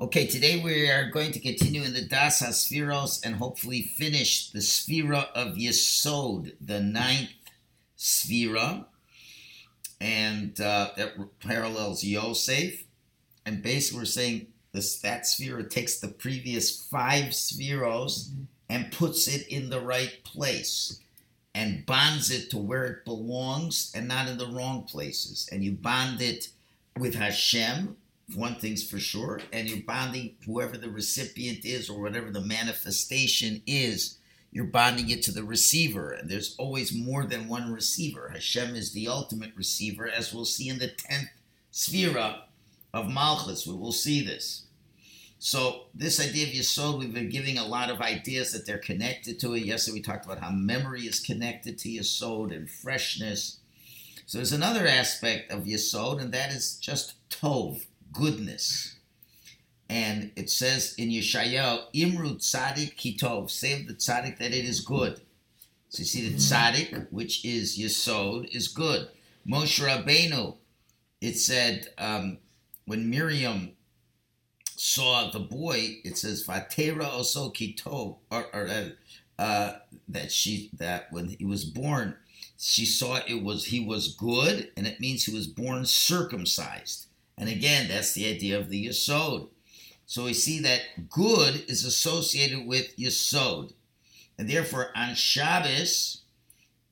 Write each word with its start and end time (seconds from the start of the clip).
Okay, 0.00 0.26
today 0.26 0.58
we 0.58 0.88
are 0.88 1.10
going 1.10 1.32
to 1.32 1.38
continue 1.38 1.82
in 1.82 1.92
the 1.92 2.06
Das 2.06 2.40
HaSfiros 2.40 3.24
and 3.24 3.36
hopefully 3.36 3.82
finish 3.82 4.48
the 4.48 4.60
Sfira 4.60 5.30
of 5.34 5.56
Yesod, 5.56 6.54
the 6.62 6.80
ninth 6.80 7.28
Sfira, 7.98 8.86
and 10.00 10.58
uh, 10.58 10.90
that 10.96 11.12
parallels 11.40 12.02
Yosef. 12.02 12.84
And 13.44 13.62
basically, 13.62 14.00
we're 14.00 14.04
saying 14.06 14.46
this 14.72 14.98
that 15.00 15.24
Sfira 15.24 15.68
takes 15.68 16.00
the 16.00 16.08
previous 16.08 16.84
five 16.86 17.26
Sfiros 17.26 18.30
and 18.70 18.92
puts 18.92 19.28
it 19.28 19.46
in 19.48 19.68
the 19.68 19.80
right 19.80 20.24
place 20.24 21.00
and 21.54 21.84
bonds 21.84 22.30
it 22.30 22.48
to 22.50 22.56
where 22.56 22.86
it 22.86 23.04
belongs 23.04 23.92
and 23.94 24.08
not 24.08 24.26
in 24.26 24.38
the 24.38 24.48
wrong 24.48 24.84
places. 24.84 25.48
And 25.52 25.62
you 25.62 25.72
bond 25.72 26.22
it 26.22 26.48
with 26.96 27.14
Hashem, 27.14 27.98
one 28.36 28.56
thing's 28.56 28.88
for 28.88 28.98
sure, 28.98 29.40
and 29.52 29.68
you're 29.68 29.84
bonding 29.86 30.36
whoever 30.46 30.76
the 30.76 30.90
recipient 30.90 31.64
is 31.64 31.88
or 31.88 32.00
whatever 32.00 32.30
the 32.30 32.40
manifestation 32.40 33.62
is, 33.66 34.18
you're 34.50 34.64
bonding 34.64 35.10
it 35.10 35.22
to 35.24 35.32
the 35.32 35.44
receiver. 35.44 36.10
And 36.10 36.28
there's 36.28 36.54
always 36.58 36.94
more 36.94 37.24
than 37.24 37.48
one 37.48 37.72
receiver. 37.72 38.30
Hashem 38.32 38.74
is 38.74 38.92
the 38.92 39.08
ultimate 39.08 39.52
receiver, 39.56 40.08
as 40.08 40.32
we'll 40.32 40.44
see 40.44 40.68
in 40.68 40.78
the 40.78 40.88
10th 40.88 41.28
Sphira 41.72 42.42
of 42.92 43.10
Malchus. 43.10 43.66
We 43.66 43.74
will 43.74 43.92
see 43.92 44.24
this. 44.24 44.66
So 45.38 45.86
this 45.92 46.20
idea 46.20 46.46
of 46.46 46.52
Yesod, 46.52 46.98
we've 47.00 47.12
been 47.12 47.28
giving 47.28 47.58
a 47.58 47.66
lot 47.66 47.90
of 47.90 48.00
ideas 48.00 48.52
that 48.52 48.64
they're 48.64 48.78
connected 48.78 49.40
to 49.40 49.54
it. 49.54 49.64
Yesterday 49.64 49.96
we 49.96 50.02
talked 50.02 50.24
about 50.24 50.38
how 50.38 50.50
memory 50.50 51.02
is 51.02 51.18
connected 51.18 51.78
to 51.78 51.88
Yesod 51.88 52.54
and 52.54 52.70
freshness. 52.70 53.58
So 54.26 54.38
there's 54.38 54.52
another 54.52 54.86
aspect 54.86 55.50
of 55.50 55.64
Yesod, 55.64 56.20
and 56.20 56.32
that 56.32 56.52
is 56.52 56.76
just 56.76 57.14
Tov, 57.28 57.86
goodness. 58.12 58.96
And 59.88 60.32
it 60.36 60.48
says 60.48 60.94
in 60.96 61.10
Yeshayahu, 61.10 61.92
Imru 61.94 62.36
Tzadik 62.36 62.96
Kitov, 62.96 63.50
save 63.50 63.88
the 63.88 63.94
Tzadik 63.94 64.38
that 64.38 64.52
it 64.52 64.64
is 64.64 64.80
good. 64.80 65.20
So 65.88 65.98
you 65.98 66.04
see 66.06 66.28
the 66.28 66.36
Tzadik, 66.36 67.08
which 67.10 67.44
is 67.44 67.78
Yesod, 67.78 68.54
is 68.54 68.68
good. 68.68 69.08
Moshe 69.46 69.84
Rabbeinu, 69.84 70.56
it 71.20 71.36
said 71.36 71.88
um, 71.98 72.38
when 72.86 73.10
Miriam 73.10 73.72
saw 74.76 75.30
the 75.30 75.40
boy, 75.40 75.98
it 76.04 76.16
says 76.16 76.46
Vatera 76.46 77.04
also 77.04 77.50
kito, 77.50 78.16
or, 78.30 78.46
or 78.52 78.68
uh, 78.68 78.88
uh, 79.38 79.72
that 80.08 80.32
she 80.32 80.70
that 80.78 81.12
when 81.12 81.28
he 81.28 81.44
was 81.44 81.64
born, 81.64 82.16
she 82.58 82.84
saw 82.84 83.20
it 83.26 83.42
was 83.42 83.66
he 83.66 83.84
was 83.84 84.14
good, 84.14 84.70
and 84.76 84.86
it 84.86 85.00
means 85.00 85.24
he 85.24 85.34
was 85.34 85.46
born 85.46 85.84
circumcised. 85.84 87.06
And 87.38 87.48
again, 87.48 87.88
that's 87.88 88.12
the 88.12 88.28
idea 88.28 88.58
of 88.58 88.68
the 88.68 88.86
yesod. 88.86 89.48
So 90.06 90.24
we 90.24 90.34
see 90.34 90.60
that 90.60 91.08
good 91.08 91.64
is 91.68 91.84
associated 91.84 92.66
with 92.66 92.96
yesod, 92.96 93.72
and 94.38 94.48
therefore 94.48 94.90
on 94.94 95.14
Shabbos, 95.14 96.22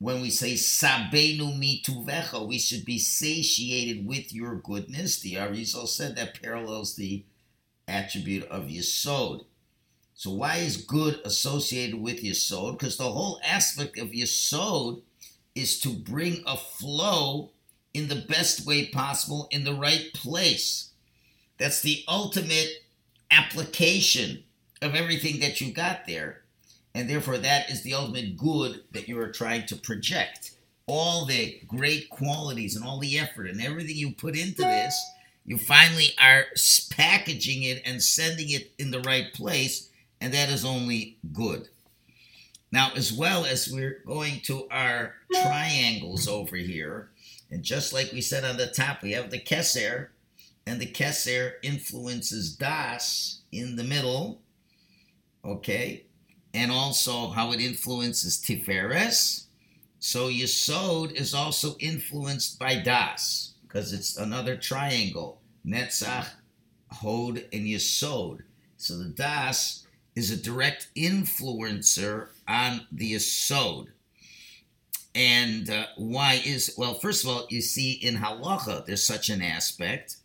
when 0.01 0.19
we 0.19 0.31
say 0.31 0.53
sabenu 0.53 1.55
mituvecha, 1.59 2.47
we 2.47 2.57
should 2.57 2.85
be 2.85 2.97
satiated 2.97 4.07
with 4.07 4.33
your 4.33 4.55
goodness. 4.55 5.19
The 5.19 5.35
Arizal 5.35 5.87
said 5.87 6.15
that 6.15 6.41
parallels 6.41 6.95
the 6.95 7.23
attribute 7.87 8.45
of 8.45 8.63
Yesod. 8.63 9.45
So 10.15 10.31
why 10.31 10.57
is 10.57 10.77
good 10.77 11.21
associated 11.23 12.01
with 12.01 12.23
Yesod? 12.23 12.79
Because 12.79 12.97
the 12.97 13.11
whole 13.11 13.39
aspect 13.45 13.99
of 13.99 14.09
Yesod 14.09 15.03
is 15.53 15.79
to 15.81 15.89
bring 15.89 16.43
a 16.47 16.57
flow 16.57 17.51
in 17.93 18.07
the 18.07 18.25
best 18.27 18.65
way 18.65 18.87
possible 18.87 19.47
in 19.51 19.63
the 19.63 19.73
right 19.73 20.11
place. 20.13 20.89
That's 21.57 21.81
the 21.81 22.03
ultimate 22.07 22.69
application 23.29 24.43
of 24.81 24.95
everything 24.95 25.39
that 25.41 25.61
you 25.61 25.71
got 25.71 26.07
there. 26.07 26.41
And 26.93 27.09
therefore, 27.09 27.37
that 27.37 27.69
is 27.69 27.83
the 27.83 27.93
ultimate 27.93 28.37
good 28.37 28.83
that 28.91 29.07
you 29.07 29.19
are 29.19 29.31
trying 29.31 29.65
to 29.67 29.75
project. 29.75 30.51
All 30.87 31.25
the 31.25 31.59
great 31.67 32.09
qualities 32.09 32.75
and 32.75 32.83
all 32.83 32.99
the 32.99 33.17
effort 33.17 33.47
and 33.47 33.61
everything 33.61 33.95
you 33.95 34.11
put 34.11 34.37
into 34.37 34.61
this 34.63 34.99
you 35.45 35.57
finally 35.57 36.09
are 36.21 36.45
packaging 36.91 37.63
it 37.63 37.81
and 37.85 38.01
sending 38.01 38.49
it 38.49 38.71
in 38.77 38.91
the 38.91 39.01
right 39.01 39.33
place, 39.33 39.89
and 40.19 40.33
that 40.33 40.49
is 40.49 40.63
only 40.63 41.17
good. 41.33 41.67
Now, 42.71 42.91
as 42.95 43.11
well 43.11 43.45
as 43.45 43.69
we're 43.71 44.01
going 44.05 44.41
to 44.45 44.67
our 44.69 45.15
triangles 45.33 46.27
over 46.27 46.55
here, 46.55 47.09
and 47.51 47.63
just 47.63 47.93
like 47.93 48.11
we 48.13 48.21
said 48.21 48.45
on 48.45 48.57
the 48.57 48.67
top, 48.67 49.03
we 49.03 49.11
have 49.11 49.29
the 49.29 49.39
Keser, 49.39 50.07
and 50.65 50.79
the 50.79 50.91
Keser 50.91 51.53
influences 51.63 52.55
Das 52.55 53.41
in 53.51 53.75
the 53.75 53.83
middle, 53.83 54.41
okay, 55.43 56.05
and 56.53 56.71
also 56.71 57.29
how 57.29 57.51
it 57.51 57.59
influences 57.59 58.41
Tiferes. 58.41 59.45
So 59.99 60.29
Yesod 60.29 61.11
is 61.11 61.33
also 61.33 61.75
influenced 61.79 62.57
by 62.57 62.77
Das 62.77 63.53
because 63.63 63.93
it's 63.93 64.17
another 64.17 64.55
triangle. 64.55 65.41
Netzach, 65.65 66.27
Hod, 66.89 67.45
and 67.53 67.65
Yesod. 67.65 68.39
So 68.77 68.97
the 68.97 69.09
Das 69.09 69.85
is 70.15 70.31
a 70.31 70.37
direct 70.37 70.87
influencer 70.95 72.29
on 72.47 72.87
the 72.91 73.13
Yesod. 73.13 73.87
And 75.13 75.69
uh, 75.69 75.87
why 75.97 76.41
is, 76.45 76.73
well, 76.77 76.93
first 76.93 77.23
of 77.23 77.29
all, 77.29 77.47
you 77.49 77.61
see 77.61 77.91
in 77.91 78.15
Halacha, 78.15 78.85
there's 78.85 79.05
such 79.05 79.29
an 79.29 79.41
aspect, 79.41 80.17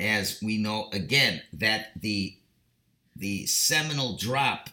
as 0.00 0.40
we 0.42 0.58
know 0.58 0.88
again, 0.92 1.42
that 1.52 1.92
the, 2.00 2.36
the 3.14 3.46
seminal 3.46 4.16
drop 4.16 4.70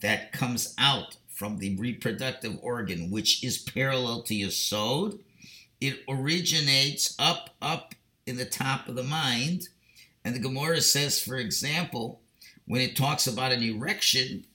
that 0.00 0.32
comes 0.32 0.74
out 0.78 1.16
from 1.28 1.58
the 1.58 1.76
reproductive 1.76 2.58
organ, 2.62 3.10
which 3.10 3.44
is 3.44 3.58
parallel 3.58 4.22
to 4.22 4.34
Yesod, 4.34 5.18
it 5.80 6.02
originates 6.08 7.14
up, 7.18 7.50
up 7.60 7.94
in 8.26 8.36
the 8.36 8.46
top 8.46 8.88
of 8.88 8.96
the 8.96 9.02
mind. 9.02 9.68
And 10.24 10.34
the 10.34 10.40
Gemara 10.40 10.80
says, 10.80 11.20
for 11.20 11.36
example, 11.36 12.20
when 12.66 12.80
it 12.80 12.96
talks 12.96 13.26
about 13.26 13.52
an 13.52 13.62
erection, 13.62 14.46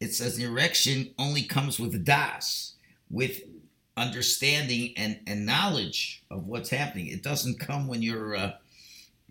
it 0.00 0.12
says 0.12 0.36
an 0.36 0.44
erection 0.44 1.14
only 1.18 1.42
comes 1.42 1.78
with 1.78 2.04
das, 2.04 2.74
with 3.08 3.40
understanding 3.96 4.92
and, 4.96 5.20
and 5.26 5.46
knowledge 5.46 6.22
of 6.30 6.46
what's 6.46 6.70
happening. 6.70 7.06
It 7.08 7.22
doesn't 7.22 7.60
come 7.60 7.86
when 7.86 8.02
you're 8.02 8.34
uh, 8.34 8.52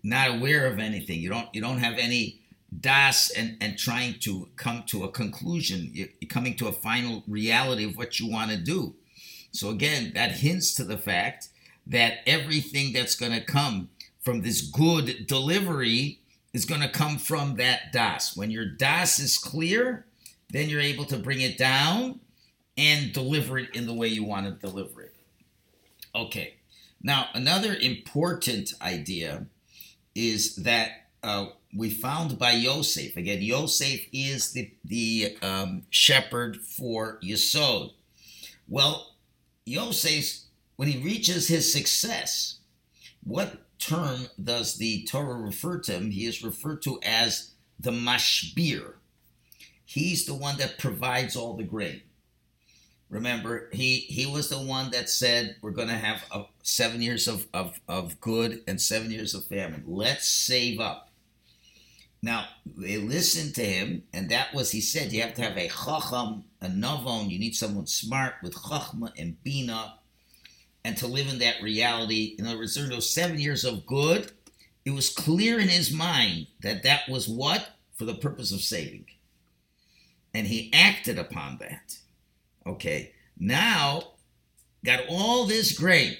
not 0.02 0.30
aware 0.30 0.66
of 0.66 0.78
anything. 0.78 1.20
You 1.20 1.30
don't 1.30 1.48
you 1.52 1.60
don't 1.60 1.78
have 1.78 1.98
any 1.98 2.40
das 2.80 3.30
and, 3.30 3.56
and 3.60 3.78
trying 3.78 4.18
to 4.20 4.48
come 4.56 4.84
to 4.86 5.04
a 5.04 5.10
conclusion. 5.10 5.90
You're 5.92 6.08
coming 6.28 6.56
to 6.56 6.68
a 6.68 6.72
final 6.72 7.22
reality 7.28 7.84
of 7.84 7.96
what 7.96 8.18
you 8.18 8.30
want 8.30 8.50
to 8.50 8.56
do. 8.56 8.94
So 9.52 9.70
again, 9.70 10.12
that 10.14 10.32
hints 10.32 10.74
to 10.74 10.84
the 10.84 10.98
fact 10.98 11.48
that 11.86 12.18
everything 12.26 12.92
that's 12.92 13.14
going 13.14 13.32
to 13.32 13.44
come 13.44 13.90
from 14.20 14.42
this 14.42 14.62
good 14.62 15.26
delivery 15.26 16.20
is 16.52 16.64
going 16.64 16.80
to 16.80 16.88
come 16.88 17.18
from 17.18 17.56
that 17.56 17.92
das. 17.92 18.36
When 18.36 18.50
your 18.50 18.64
das 18.64 19.18
is 19.18 19.38
clear, 19.38 20.06
then 20.50 20.68
you're 20.68 20.80
able 20.80 21.04
to 21.06 21.18
bring 21.18 21.40
it 21.40 21.58
down 21.58 22.20
and 22.76 23.12
deliver 23.12 23.58
it 23.58 23.74
in 23.74 23.86
the 23.86 23.94
way 23.94 24.08
you 24.08 24.24
want 24.24 24.46
to 24.46 24.66
deliver 24.66 25.02
it. 25.02 25.14
Okay. 26.14 26.54
Now, 27.02 27.28
another 27.34 27.74
important 27.74 28.72
idea 28.80 29.46
is 30.14 30.56
that 30.56 31.08
uh, 31.22 31.46
we 31.74 31.90
found 31.90 32.38
by 32.38 32.52
Yosef. 32.52 33.16
Again, 33.16 33.42
Yosef 33.42 34.00
is 34.12 34.52
the, 34.52 34.70
the 34.84 35.36
um, 35.42 35.82
shepherd 35.90 36.58
for 36.58 37.18
Yesod. 37.22 37.92
Well, 38.68 39.14
Yosef, 39.66 40.40
when 40.76 40.88
he 40.88 41.02
reaches 41.02 41.48
his 41.48 41.72
success, 41.72 42.58
what 43.22 43.78
term 43.78 44.28
does 44.42 44.76
the 44.76 45.04
Torah 45.04 45.34
refer 45.34 45.78
to 45.80 45.92
him? 45.92 46.10
He 46.10 46.26
is 46.26 46.44
referred 46.44 46.82
to 46.82 47.00
as 47.02 47.50
the 47.78 47.90
mashbir. 47.90 48.94
He's 49.84 50.26
the 50.26 50.34
one 50.34 50.56
that 50.58 50.78
provides 50.78 51.36
all 51.36 51.56
the 51.56 51.64
grain. 51.64 52.02
Remember, 53.14 53.68
he, 53.72 53.98
he 53.98 54.26
was 54.26 54.48
the 54.48 54.58
one 54.58 54.90
that 54.90 55.08
said 55.08 55.54
we're 55.62 55.70
going 55.70 55.86
to 55.86 55.94
have 55.94 56.24
a, 56.32 56.46
seven 56.64 57.00
years 57.00 57.28
of, 57.28 57.46
of, 57.54 57.78
of 57.86 58.20
good 58.20 58.64
and 58.66 58.80
seven 58.80 59.12
years 59.12 59.34
of 59.34 59.44
famine. 59.44 59.84
Let's 59.86 60.28
save 60.28 60.80
up. 60.80 61.10
Now, 62.22 62.46
they 62.66 62.96
listened 62.96 63.54
to 63.54 63.64
him, 63.64 64.02
and 64.12 64.30
that 64.30 64.52
was, 64.52 64.72
he 64.72 64.80
said, 64.80 65.12
you 65.12 65.22
have 65.22 65.34
to 65.34 65.42
have 65.42 65.56
a 65.56 65.68
chacham, 65.68 66.42
a 66.60 66.66
navon, 66.66 67.30
you 67.30 67.38
need 67.38 67.54
someone 67.54 67.86
smart 67.86 68.34
with 68.42 68.52
chachma 68.56 69.12
and 69.16 69.40
bina, 69.44 69.94
and 70.84 70.96
to 70.96 71.06
live 71.06 71.28
in 71.28 71.38
that 71.38 71.62
reality. 71.62 72.34
In 72.36 72.48
other 72.48 72.58
words, 72.58 72.74
during 72.74 72.90
those 72.90 73.08
seven 73.08 73.38
years 73.38 73.64
of 73.64 73.86
good, 73.86 74.32
it 74.84 74.90
was 74.90 75.08
clear 75.08 75.60
in 75.60 75.68
his 75.68 75.92
mind 75.92 76.48
that 76.62 76.82
that 76.82 77.08
was 77.08 77.28
what? 77.28 77.64
For 77.92 78.06
the 78.06 78.14
purpose 78.14 78.50
of 78.50 78.60
saving. 78.60 79.06
And 80.34 80.48
he 80.48 80.72
acted 80.74 81.16
upon 81.16 81.58
that. 81.58 81.98
Okay, 82.66 83.12
now, 83.38 84.14
got 84.84 85.00
all 85.08 85.46
this 85.46 85.76
grain, 85.78 86.16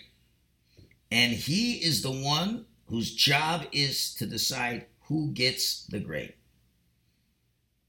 and 1.10 1.32
he 1.32 1.74
is 1.74 2.02
the 2.02 2.10
one 2.10 2.66
whose 2.86 3.14
job 3.14 3.64
is 3.72 4.14
to 4.14 4.26
decide 4.26 4.86
who 5.08 5.32
gets 5.32 5.86
the 5.86 6.00
grain 6.00 6.32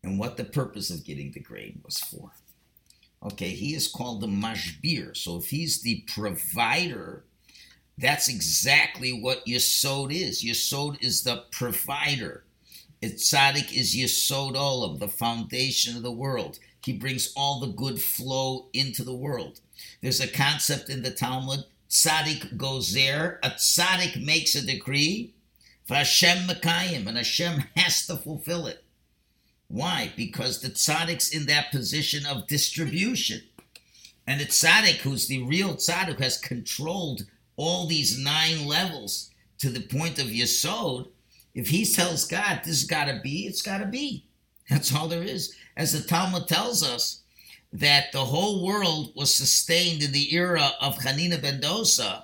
and 0.03 0.19
what 0.19 0.37
the 0.37 0.43
purpose 0.43 0.89
of 0.89 1.05
getting 1.05 1.31
the 1.31 1.39
grain 1.39 1.81
was 1.83 1.97
for. 1.99 2.31
Okay, 3.23 3.49
he 3.49 3.73
is 3.73 3.87
called 3.87 4.21
the 4.21 4.27
mashbir. 4.27 5.17
So 5.17 5.37
if 5.37 5.47
he's 5.49 5.81
the 5.81 6.03
provider, 6.07 7.25
that's 7.97 8.27
exactly 8.27 9.11
what 9.11 9.45
Yesod 9.45 10.13
is. 10.13 10.43
Yesod 10.43 11.03
is 11.03 11.23
the 11.23 11.45
provider. 11.51 12.43
Tzaddik 13.01 13.75
is 13.75 13.95
Yesod 13.95 14.55
Olam, 14.55 14.99
the 14.99 15.07
foundation 15.07 15.95
of 15.95 16.03
the 16.03 16.11
world. 16.11 16.59
He 16.85 16.93
brings 16.93 17.33
all 17.35 17.59
the 17.59 17.73
good 17.73 17.99
flow 17.99 18.67
into 18.71 19.03
the 19.03 19.15
world. 19.15 19.59
There's 20.01 20.21
a 20.21 20.27
concept 20.27 20.87
in 20.87 21.01
the 21.01 21.09
Talmud. 21.09 21.61
Tzaddik 21.89 22.57
gozer. 22.57 23.39
A 23.41 23.49
tzaddik 23.49 24.23
makes 24.23 24.53
a 24.53 24.63
decree. 24.63 25.33
For 25.87 25.95
Hashem 25.95 26.47
Mekayim, 26.47 27.07
and 27.07 27.17
Hashem 27.17 27.63
has 27.75 28.05
to 28.05 28.17
fulfill 28.17 28.67
it. 28.67 28.83
Why? 29.67 30.11
Because 30.15 30.61
the 30.61 30.69
tzaddik's 30.69 31.33
in 31.33 31.47
that 31.47 31.71
position 31.71 32.23
of 32.27 32.47
distribution. 32.47 33.41
And 34.27 34.39
the 34.39 34.45
tzaddik, 34.45 34.97
who's 34.97 35.27
the 35.27 35.41
real 35.41 35.75
tzaddik, 35.75 36.19
has 36.19 36.37
controlled 36.37 37.25
all 37.55 37.87
these 37.87 38.19
nine 38.19 38.67
levels 38.67 39.31
to 39.57 39.69
the 39.69 39.81
point 39.81 40.19
of 40.19 40.27
Yesod. 40.27 41.07
If 41.55 41.69
he 41.69 41.83
tells 41.83 42.25
God, 42.25 42.59
this 42.59 42.81
has 42.81 42.83
got 42.83 43.05
to 43.05 43.19
be, 43.23 43.47
it's 43.47 43.63
got 43.63 43.79
to 43.79 43.85
be. 43.87 44.25
That's 44.69 44.93
all 44.93 45.07
there 45.07 45.23
is. 45.23 45.55
As 45.77 45.91
the 45.91 46.07
Talmud 46.07 46.47
tells 46.47 46.83
us, 46.83 47.21
that 47.73 48.11
the 48.13 48.23
whole 48.23 48.65
world 48.65 49.11
was 49.15 49.33
sustained 49.33 50.01
in 50.01 50.13
the 50.13 50.33
era 50.33 50.71
of 50.79 50.95
Hanina 50.99 51.41
ben 51.41 51.59
Dosa, 51.59 52.23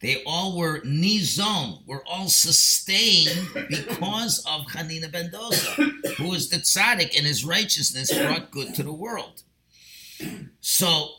they 0.00 0.22
all 0.24 0.56
were 0.56 0.80
nizon, 0.80 1.86
were 1.86 2.02
all 2.06 2.28
sustained 2.28 3.48
because 3.68 4.38
of 4.46 4.62
Hanina 4.62 5.12
ben 5.12 5.30
Dosa, 5.30 6.14
who 6.16 6.28
was 6.30 6.48
the 6.48 6.56
tzaddik 6.56 7.14
and 7.16 7.26
his 7.26 7.44
righteousness 7.44 8.10
brought 8.16 8.50
good 8.50 8.74
to 8.74 8.82
the 8.82 8.92
world. 8.92 9.42
So, 10.60 11.10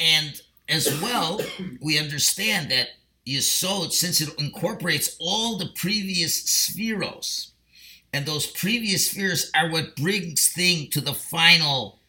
and 0.00 0.40
as 0.68 0.86
well, 1.02 1.40
we 1.82 1.98
understand 1.98 2.70
that 2.70 2.88
Yesod, 3.26 3.92
since 3.92 4.22
it 4.22 4.30
incorporates 4.38 5.16
all 5.18 5.58
the 5.58 5.68
previous 5.74 6.44
spheros, 6.44 7.50
and 8.16 8.24
those 8.24 8.46
previous 8.46 9.12
Sfiros 9.12 9.50
are 9.54 9.70
what 9.70 9.94
brings 9.94 10.48
thing 10.48 10.88
to 10.92 11.02
the 11.02 11.12
final 11.12 12.00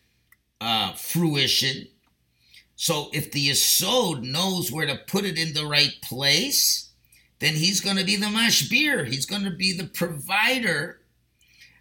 uh, 0.62 0.94
fruition. 0.94 1.90
So 2.78 3.10
if 3.12 3.34
the 3.34 3.50
Yesod 3.50 4.24
knows 4.24 4.72
where 4.72 4.86
to 4.86 5.02
put 5.08 5.26
it 5.26 5.38
in 5.38 5.54
the 5.54 5.66
right 5.66 5.98
place, 6.02 6.92
then 7.40 7.56
he's 7.56 7.82
going 7.82 7.98
to 7.98 8.06
be 8.06 8.16
the 8.16 8.28
mashbir. 8.28 9.06
He's 9.06 9.26
going 9.26 9.44
to 9.44 9.52
be 9.52 9.74
the 9.74 9.88
provider. 9.88 11.02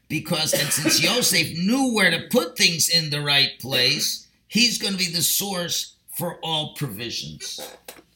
Because, 0.09 0.53
and 0.53 0.73
since 0.73 1.01
Yosef 1.05 1.57
knew 1.59 1.95
where 1.95 2.11
to 2.11 2.27
put 2.29 2.59
things 2.59 2.89
in 2.89 3.11
the 3.11 3.21
right 3.21 3.53
place, 3.61 4.27
he's 4.49 4.77
going 4.77 4.95
to 4.95 4.99
be 4.99 5.13
the 5.13 5.23
source 5.23 5.95
for 6.09 6.41
all 6.43 6.75
provisions. 6.75 7.61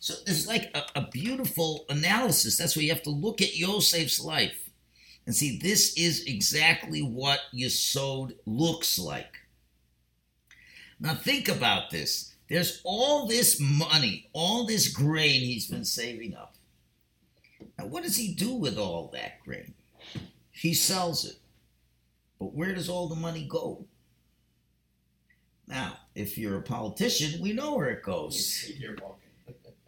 So 0.01 0.15
it's 0.27 0.49
like 0.49 0.73
a, 0.75 0.99
a 0.99 1.09
beautiful 1.12 1.85
analysis. 1.89 2.57
That's 2.57 2.75
why 2.75 2.83
you 2.83 2.93
have 2.93 3.05
to 3.05 3.11
look 3.11 3.41
at 3.41 3.57
Yosef's 3.57 4.19
life 4.19 4.69
and 5.26 5.34
see 5.34 5.58
this 5.58 5.96
is 5.96 6.25
exactly 6.25 7.02
what 7.02 7.40
Yesod 7.55 8.34
looks 8.46 8.99
like. 8.99 9.38
Now 10.99 11.14
think 11.14 11.49
about 11.49 11.90
this. 11.90 12.34
There's 12.49 12.81
all 12.84 13.26
this 13.26 13.61
money, 13.61 14.28
all 14.32 14.67
this 14.67 14.88
grain 14.88 15.40
he's 15.40 15.69
been 15.69 15.84
saving 15.84 16.34
up. 16.34 16.56
Now, 17.78 17.87
what 17.87 18.02
does 18.02 18.17
he 18.17 18.34
do 18.34 18.55
with 18.55 18.76
all 18.76 19.08
that 19.12 19.43
grain? 19.44 19.72
He 20.50 20.75
sells 20.75 21.25
it. 21.25 21.37
But 22.38 22.52
where 22.52 22.75
does 22.75 22.88
all 22.88 23.08
the 23.08 23.16
money 23.16 23.46
go? 23.49 23.84
Now, 25.69 25.99
if 26.14 26.37
you're 26.37 26.58
a 26.58 26.62
politician, 26.62 27.40
we 27.40 27.52
know 27.52 27.76
where 27.76 27.90
it 27.90 28.02
goes. 28.02 28.70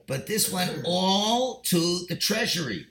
But 0.07 0.27
this 0.27 0.53
went 0.53 0.83
all 0.85 1.61
to 1.63 2.07
the 2.09 2.17
treasury. 2.17 2.87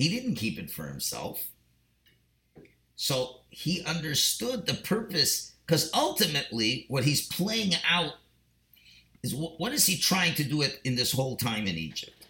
He 0.00 0.08
didn't 0.08 0.36
keep 0.36 0.58
it 0.58 0.70
for 0.70 0.86
himself. 0.86 1.44
So 2.96 3.40
he 3.50 3.84
understood 3.84 4.64
the 4.64 4.72
purpose 4.72 5.52
because 5.66 5.90
ultimately, 5.92 6.86
what 6.88 7.04
he's 7.04 7.26
playing 7.26 7.74
out 7.86 8.14
is 9.22 9.34
what 9.34 9.74
is 9.74 9.84
he 9.84 9.98
trying 9.98 10.32
to 10.36 10.42
do 10.42 10.62
it 10.62 10.80
in 10.84 10.94
this 10.94 11.12
whole 11.12 11.36
time 11.36 11.66
in 11.66 11.76
Egypt? 11.76 12.28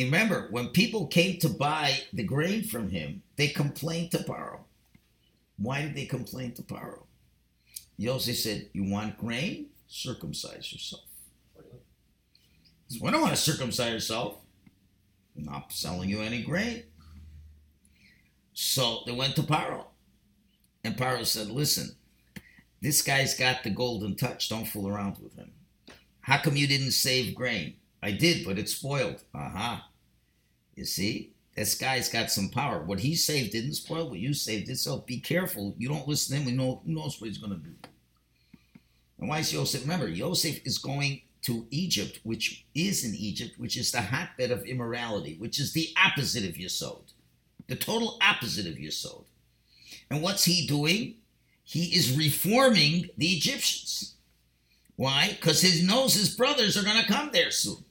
Remember, 0.00 0.48
when 0.50 0.70
people 0.70 1.06
came 1.06 1.38
to 1.38 1.48
buy 1.48 2.00
the 2.12 2.24
grain 2.24 2.64
from 2.64 2.90
him, 2.90 3.22
they 3.36 3.48
complained 3.48 4.10
to 4.10 4.18
Paro. 4.18 4.58
Why 5.58 5.82
did 5.82 5.94
they 5.94 6.06
complain 6.06 6.54
to 6.54 6.62
Paro? 6.62 7.04
Yosef 7.98 8.36
said, 8.36 8.68
You 8.72 8.90
want 8.90 9.16
grain? 9.18 9.66
Circumcise 9.86 10.72
yourself. 10.72 11.04
So, 12.88 12.98
we 13.00 13.12
don't 13.12 13.20
want 13.20 13.36
to 13.36 13.40
circumcise 13.40 13.92
yourself. 13.92 14.38
Not 15.36 15.72
selling 15.72 16.08
you 16.08 16.20
any 16.20 16.42
grain. 16.42 16.84
So 18.52 19.00
they 19.06 19.12
went 19.12 19.36
to 19.36 19.42
Paro. 19.42 19.86
And 20.84 20.96
Paro 20.96 21.26
said, 21.26 21.48
Listen, 21.48 21.96
this 22.80 23.02
guy's 23.02 23.36
got 23.36 23.64
the 23.64 23.70
golden 23.70 24.14
touch. 24.14 24.48
Don't 24.48 24.66
fool 24.66 24.88
around 24.88 25.16
with 25.22 25.34
him. 25.34 25.52
How 26.20 26.38
come 26.38 26.56
you 26.56 26.66
didn't 26.66 26.92
save 26.92 27.34
grain? 27.34 27.74
I 28.02 28.12
did, 28.12 28.46
but 28.46 28.58
it 28.58 28.68
spoiled. 28.68 29.22
Uh 29.34 29.48
huh. 29.48 29.76
You 30.74 30.84
see, 30.84 31.32
this 31.56 31.74
guy's 31.74 32.08
got 32.08 32.30
some 32.30 32.48
power. 32.48 32.82
What 32.82 33.00
he 33.00 33.14
saved 33.14 33.52
didn't 33.52 33.74
spoil 33.74 34.08
what 34.08 34.18
you 34.18 34.34
saved 34.34 34.68
it. 34.68 34.76
So 34.76 34.98
be 34.98 35.20
careful. 35.20 35.74
You 35.78 35.88
don't 35.88 36.06
listen 36.06 36.36
to 36.36 36.42
him. 36.42 36.46
We 36.46 36.52
know 36.52 36.82
who 36.84 36.92
knows 36.92 37.20
what 37.20 37.28
he's 37.28 37.38
going 37.38 37.52
to 37.52 37.58
do. 37.58 37.74
And 39.18 39.28
why 39.28 39.38
is 39.38 39.52
Yosef? 39.52 39.82
Remember, 39.82 40.08
Yosef 40.08 40.60
is 40.66 40.78
going 40.78 41.22
to 41.44 41.66
Egypt, 41.70 42.20
which 42.22 42.66
is 42.74 43.04
in 43.04 43.14
Egypt, 43.14 43.54
which 43.58 43.76
is 43.76 43.92
the 43.92 44.02
hotbed 44.02 44.50
of 44.50 44.64
immorality, 44.66 45.36
which 45.38 45.58
is 45.58 45.72
the 45.72 45.88
opposite 46.04 46.44
of 46.48 46.56
Yesod, 46.56 47.12
the 47.68 47.76
total 47.76 48.18
opposite 48.22 48.66
of 48.66 48.74
Yesod. 48.74 49.24
And 50.10 50.22
what's 50.22 50.44
he 50.44 50.66
doing? 50.66 51.16
he 51.64 51.96
is 51.96 52.16
reforming 52.16 53.08
the 53.16 53.28
Egyptians. 53.28 54.14
Why? 54.96 55.30
Because 55.30 55.62
he 55.62 55.84
knows 55.84 56.14
his 56.14 56.36
brothers 56.36 56.76
are 56.76 56.84
going 56.84 57.02
to 57.02 57.12
come 57.12 57.30
there 57.32 57.50
soon. 57.50 57.84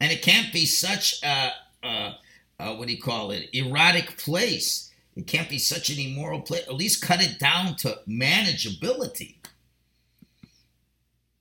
And 0.00 0.12
it 0.12 0.22
can't 0.22 0.52
be 0.52 0.66
such 0.66 1.22
a, 1.22 1.52
a, 1.82 2.14
a, 2.60 2.74
what 2.74 2.88
do 2.88 2.94
you 2.94 3.00
call 3.00 3.30
it, 3.30 3.48
erotic 3.54 4.18
place. 4.18 4.92
It 5.14 5.26
can't 5.26 5.48
be 5.48 5.58
such 5.58 5.88
an 5.88 5.98
immoral 5.98 6.42
place. 6.42 6.64
At 6.66 6.74
least 6.74 7.00
cut 7.00 7.22
it 7.22 7.38
down 7.38 7.76
to 7.76 8.00
manageability. 8.06 9.35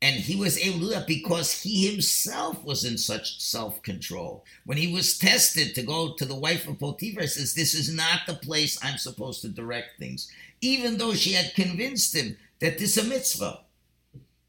And 0.05 0.17
he 0.17 0.35
was 0.35 0.59
able 0.59 0.79
to 0.79 0.85
do 0.85 0.89
that 0.91 1.07
because 1.07 1.63
he 1.63 1.87
himself 1.87 2.63
was 2.63 2.85
in 2.85 2.97
such 2.97 3.41
self 3.41 3.81
control. 3.81 4.45
When 4.65 4.77
he 4.77 4.93
was 4.93 5.17
tested 5.17 5.73
to 5.73 5.81
go 5.81 6.13
to 6.13 6.25
the 6.25 6.35
wife 6.35 6.67
of 6.67 6.77
Potiphar, 6.77 7.21
he 7.21 7.27
says, 7.27 7.55
This 7.55 7.73
is 7.73 7.91
not 7.91 8.21
the 8.27 8.35
place 8.35 8.77
I'm 8.83 8.99
supposed 8.99 9.41
to 9.41 9.49
direct 9.49 9.97
things 9.97 10.31
even 10.65 10.97
though 10.97 11.13
she 11.13 11.33
had 11.33 11.53
convinced 11.53 12.15
him 12.15 12.37
that 12.59 12.77
this 12.77 12.97
is 12.97 13.05
a 13.05 13.07
mitzvah. 13.07 13.61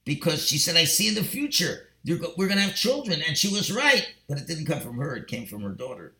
Because 0.04 0.46
she 0.46 0.58
said, 0.58 0.76
I 0.76 0.84
see 0.84 1.08
in 1.08 1.14
the 1.14 1.24
future, 1.24 1.88
we're 2.06 2.46
going 2.46 2.56
to 2.56 2.60
have 2.60 2.76
children. 2.76 3.20
And 3.26 3.36
she 3.36 3.52
was 3.52 3.72
right, 3.72 4.14
but 4.28 4.38
it 4.38 4.46
didn't 4.46 4.66
come 4.66 4.80
from 4.80 4.98
her, 4.98 5.16
it 5.16 5.26
came 5.26 5.46
from 5.46 5.62
her 5.62 5.70
daughter. 5.70 6.14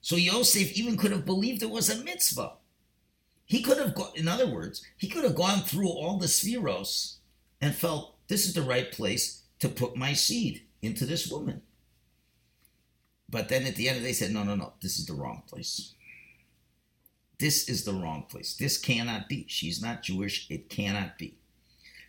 So 0.00 0.16
Yosef 0.16 0.72
even 0.72 0.96
could 0.96 1.10
have 1.10 1.26
believed 1.26 1.62
it 1.62 1.70
was 1.70 1.90
a 1.90 2.02
mitzvah. 2.02 2.52
He 3.44 3.62
could 3.62 3.78
have, 3.78 3.94
gone, 3.94 4.12
in 4.14 4.28
other 4.28 4.46
words, 4.46 4.84
he 4.96 5.08
could 5.08 5.24
have 5.24 5.34
gone 5.34 5.60
through 5.60 5.88
all 5.88 6.18
the 6.18 6.26
spheros 6.26 7.16
and 7.60 7.74
felt 7.74 8.14
this 8.28 8.46
is 8.46 8.54
the 8.54 8.62
right 8.62 8.90
place 8.92 9.42
to 9.58 9.68
put 9.68 9.96
my 9.96 10.12
seed 10.12 10.62
into 10.82 11.04
this 11.04 11.30
woman. 11.30 11.62
But 13.28 13.48
then 13.48 13.66
at 13.66 13.76
the 13.76 13.88
end, 13.88 14.04
they 14.04 14.12
said, 14.12 14.30
no, 14.30 14.42
no, 14.42 14.54
no, 14.54 14.72
this 14.80 14.98
is 14.98 15.06
the 15.06 15.14
wrong 15.14 15.42
place. 15.46 15.94
This 17.38 17.68
is 17.68 17.84
the 17.84 17.92
wrong 17.92 18.24
place. 18.28 18.56
This 18.56 18.78
cannot 18.78 19.28
be. 19.28 19.44
She's 19.48 19.82
not 19.82 20.02
Jewish. 20.02 20.46
It 20.50 20.68
cannot 20.68 21.18
be. 21.18 21.34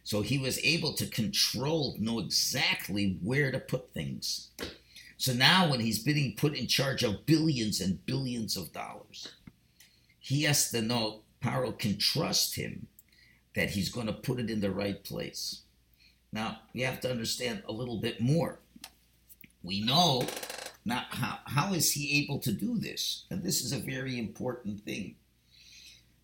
So 0.03 0.21
he 0.21 0.37
was 0.37 0.63
able 0.63 0.93
to 0.93 1.05
control, 1.05 1.95
know 1.99 2.19
exactly 2.19 3.19
where 3.21 3.51
to 3.51 3.59
put 3.59 3.93
things. 3.93 4.49
So 5.17 5.33
now, 5.33 5.69
when 5.69 5.81
he's 5.81 5.99
being 6.01 6.35
put 6.35 6.55
in 6.55 6.67
charge 6.67 7.03
of 7.03 7.25
billions 7.25 7.81
and 7.81 8.03
billions 8.05 8.55
of 8.55 8.71
dollars, 8.71 9.27
he 10.19 10.43
has 10.43 10.71
to 10.71 10.81
know 10.81 11.21
Paro 11.43 11.77
can 11.77 11.97
trust 11.97 12.55
him 12.55 12.87
that 13.53 13.71
he's 13.71 13.89
going 13.89 14.07
to 14.07 14.13
put 14.13 14.39
it 14.39 14.49
in 14.49 14.61
the 14.61 14.71
right 14.71 15.03
place. 15.03 15.61
Now, 16.31 16.59
we 16.73 16.81
have 16.81 16.99
to 17.01 17.11
understand 17.11 17.63
a 17.67 17.71
little 17.71 17.97
bit 17.97 18.21
more. 18.21 18.59
We 19.63 19.81
know 19.81 20.23
now 20.85 21.05
how, 21.09 21.39
how 21.45 21.73
is 21.73 21.91
he 21.91 22.23
able 22.23 22.39
to 22.39 22.51
do 22.51 22.77
this? 22.77 23.25
And 23.29 23.43
this 23.43 23.63
is 23.63 23.73
a 23.73 23.79
very 23.79 24.17
important 24.17 24.81
thing. 24.81 25.15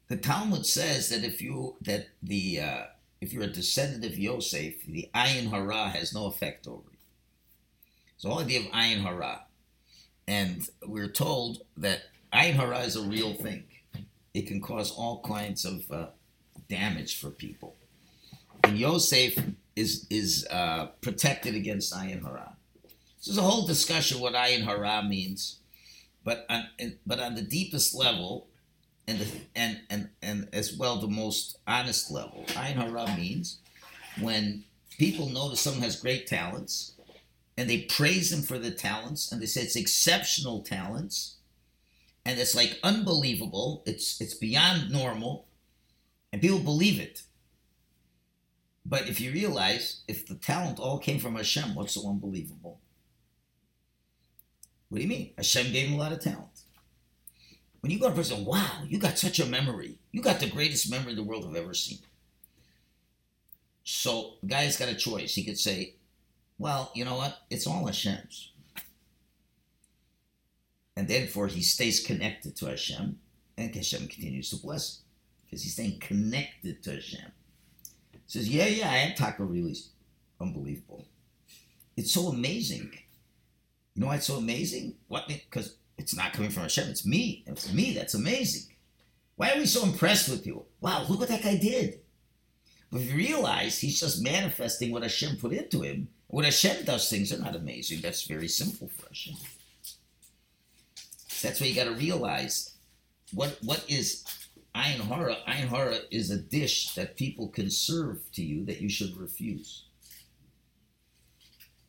The 0.08 0.18
Talmud 0.18 0.66
says 0.66 1.10
that 1.10 1.24
if 1.24 1.42
you 1.42 1.76
that 1.82 2.08
the 2.22 2.60
uh, 2.60 2.84
if 3.22 3.34
you're 3.34 3.44
a 3.44 3.48
descendant 3.48 4.06
of 4.06 4.18
Yosef, 4.18 4.86
the 4.86 5.10
ayin 5.16 5.50
hara 5.50 5.90
has 5.90 6.14
no 6.14 6.28
effect 6.28 6.68
over 6.68 6.84
you. 6.92 6.98
So 8.18 8.30
all 8.30 8.40
idea 8.40 8.60
of 8.60 8.68
ayin 8.68 9.02
hara. 9.02 9.42
and 10.28 10.68
we're 10.86 11.10
told 11.10 11.64
that 11.78 12.04
ayin 12.32 12.54
hara 12.54 12.80
is 12.80 12.96
a 12.96 13.02
real 13.02 13.34
thing. 13.34 13.64
It 14.34 14.48
can 14.48 14.62
cause 14.62 14.92
all 14.92 15.22
kinds 15.22 15.66
of 15.66 15.92
uh, 15.92 16.08
damage 16.70 17.20
for 17.20 17.32
people. 17.32 17.76
And 18.64 18.78
Yosef 18.78 19.38
is 19.76 20.08
is 20.10 20.48
uh, 20.50 20.88
protected 21.02 21.56
against 21.56 21.94
ayin 21.94 22.24
hara. 22.24 22.56
So 23.20 23.32
there's 23.32 23.38
a 23.38 23.42
whole 23.42 23.68
discussion 23.68 24.20
what 24.20 24.34
ayin 24.34 24.64
hara 24.64 25.04
means, 25.04 25.60
but 26.24 26.46
on, 26.50 26.66
but 27.06 27.20
on 27.20 27.36
the 27.36 27.42
deepest 27.42 27.96
level, 27.96 28.48
and 29.08 29.20
the, 29.20 29.28
and 29.56 29.82
and 29.90 30.10
and 30.22 30.48
as 30.54 30.78
well 30.78 31.00
the 31.00 31.08
most 31.08 31.58
honest 31.68 32.12
level, 32.12 32.46
ayin 32.50 32.76
hara 32.76 33.16
means 33.18 33.60
when 34.22 34.64
people 34.98 35.30
notice 35.30 35.62
someone 35.62 35.84
has 35.84 36.00
great 36.00 36.28
talents 36.28 36.94
and 37.58 37.70
they 37.70 37.82
praise 37.82 38.32
him 38.32 38.42
for 38.42 38.58
the 38.58 38.72
talents 38.72 39.32
and 39.32 39.42
they 39.42 39.46
say 39.46 39.62
it's 39.62 39.76
exceptional 39.76 40.62
talents 40.62 41.36
and 42.26 42.40
it's 42.40 42.56
like 42.56 42.80
unbelievable 42.84 43.84
it's 43.86 44.20
it's 44.22 44.34
beyond 44.34 44.90
normal 44.90 45.46
and 46.32 46.42
people 46.42 46.60
believe 46.60 47.00
it 47.00 47.24
but 48.86 49.08
if 49.08 49.20
you 49.20 49.32
realize 49.32 50.02
if 50.08 50.28
the 50.28 50.36
talent 50.36 50.80
all 50.80 51.00
came 51.00 51.20
from 51.20 51.36
Hashem 51.36 51.76
what's 51.76 51.94
so 51.94 52.08
unbelievable 52.10 52.80
what 54.90 54.98
do 54.98 55.04
you 55.04 55.10
mean 55.10 55.34
Hashem 55.38 55.72
gave 55.72 55.88
him 55.88 55.96
a 55.96 55.98
lot 55.98 56.12
of 56.12 56.22
talent 56.22 56.62
when 57.82 57.92
you 57.92 58.00
go 58.00 58.08
to 58.08 58.14
a 58.14 58.16
person 58.16 58.46
wow 58.46 58.84
you 58.88 58.98
got 58.98 59.18
such 59.18 59.40
a 59.40 59.46
memory 59.46 59.98
you 60.12 60.22
got 60.22 60.40
the 60.40 60.50
greatest 60.50 60.90
memory 60.90 61.16
the 61.16 61.24
world 61.24 61.46
have 61.46 61.56
ever 61.56 61.74
seen 61.74 62.00
so 63.84 64.34
the 64.42 64.48
guy's 64.48 64.78
got 64.78 64.90
a 64.90 64.96
choice 64.96 65.36
he 65.36 65.44
could 65.44 65.60
say 65.60 65.96
well, 66.58 66.92
you 66.94 67.06
know 67.06 67.18
what? 67.18 67.38
It's 67.50 67.68
all 67.68 67.86
Hashem's. 67.86 68.52
And 70.96 71.08
therefore, 71.08 71.48
he 71.48 71.62
stays 71.62 72.00
connected 72.00 72.56
to 72.58 72.68
Hashem, 72.68 73.20
and 73.58 73.76
Hashem 73.76 74.08
continues 74.08 74.50
to 74.52 74.56
bless 74.58 75.00
him 75.00 75.06
because 75.44 75.64
he's 75.64 75.74
staying 75.74 76.00
connected 76.00 76.82
to 76.84 76.92
Hashem. 76.94 77.32
Says, 78.28 78.50
Yeah, 78.50 78.68
yeah, 78.68 78.90
I 78.90 78.98
am 78.98 79.16
taco 79.16 79.44
really 79.44 79.76
unbelievable. 80.40 81.06
It's 81.98 82.14
so 82.14 82.28
amazing. 82.28 82.92
You 83.94 84.02
know 84.02 84.08
why 84.08 84.16
it's 84.16 84.28
so 84.28 84.36
amazing? 84.36 84.96
What? 85.08 85.28
Because 85.28 85.78
it's 85.98 86.16
not 86.16 86.34
coming 86.34 86.50
from 86.50 86.64
Hashem, 86.64 86.90
it's 86.90 87.06
me. 87.06 87.44
It's 87.48 87.72
me 87.72 87.94
that's 87.94 88.14
amazing. 88.14 88.74
Why 89.36 89.52
are 89.52 89.58
we 89.58 89.66
so 89.66 89.84
impressed 89.84 90.30
with 90.30 90.46
you? 90.46 90.66
Wow, 90.82 91.06
look 91.08 91.20
what 91.20 91.30
that 91.30 91.44
guy 91.44 91.58
did. 91.58 92.00
But 92.92 93.02
if 93.02 93.10
you 93.10 93.16
realize 93.16 93.80
he's 93.80 94.00
just 94.00 94.24
manifesting 94.24 94.92
what 94.92 95.04
Hashem 95.04 95.38
put 95.38 95.52
into 95.52 95.82
him, 95.82 96.08
when 96.28 96.46
Hashem 96.46 96.86
does 96.86 97.10
things, 97.10 97.30
they're 97.30 97.40
not 97.40 97.56
amazing. 97.56 98.02
That's 98.02 98.24
very 98.24 98.48
simple 98.48 98.88
for 98.88 99.08
Hashem. 99.08 99.36
That's 101.42 101.60
why 101.62 101.68
you 101.68 101.76
got 101.76 101.86
to 101.86 101.92
realize 101.92 102.76
what 103.34 103.58
what 103.62 103.84
is 103.88 104.24
ayin 104.76 105.02
hara. 105.02 105.38
Ayin 105.48 105.70
hara 105.70 105.98
is 106.12 106.30
a 106.30 106.38
dish 106.38 106.94
that 106.96 107.16
people 107.16 107.48
can 107.48 107.70
serve 107.72 108.20
to 108.34 108.44
you 108.44 108.66
that 108.66 108.82
you 108.82 108.90
should 108.90 109.16
refuse. 109.18 109.86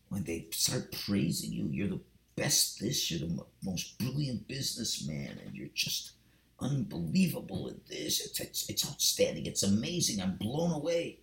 When 0.09 0.25
they 0.25 0.47
start 0.52 0.97
praising 1.07 1.52
you, 1.52 1.69
you're 1.71 1.88
the 1.88 2.00
best 2.37 2.81
this, 2.81 3.11
you're 3.11 3.28
the 3.28 3.45
most 3.62 3.99
brilliant 3.99 4.47
businessman, 4.47 5.38
and 5.45 5.55
you're 5.55 5.69
just 5.75 6.12
unbelievable 6.61 7.69
at 7.69 7.87
this. 7.87 8.25
It's, 8.25 8.40
it's, 8.40 8.71
it's 8.71 8.88
outstanding. 8.88 9.47
It's 9.47 9.62
amazing. 9.62 10.23
I'm 10.23 10.37
blown 10.37 10.73
away. 10.73 11.19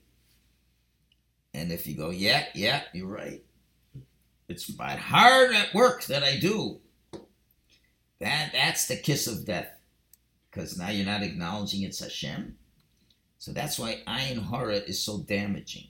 And 1.54 1.72
if 1.72 1.88
you 1.88 1.96
go, 1.96 2.10
yeah, 2.10 2.46
yeah, 2.56 2.82
you're 2.94 3.08
right. 3.08 3.44
It's 4.50 4.78
my 4.78 4.96
hard 4.96 5.56
at 5.56 5.74
work 5.74 6.04
that 6.06 6.24
I 6.24 6.38
do. 6.38 6.80
That 8.20 8.52
that's 8.54 8.88
the 8.88 8.96
kiss 8.96 9.28
of 9.28 9.46
death. 9.46 9.70
Because 10.54 10.78
now 10.78 10.90
you're 10.90 11.06
not 11.06 11.24
acknowledging 11.24 11.84
it's 11.84 12.00
Hashem. 12.00 12.58
So 13.40 13.52
that's 13.52 13.80
why 13.80 14.04
ayin 14.08 14.50
hara 14.50 14.76
is 14.76 15.04
so 15.04 15.20
damaging. 15.20 15.88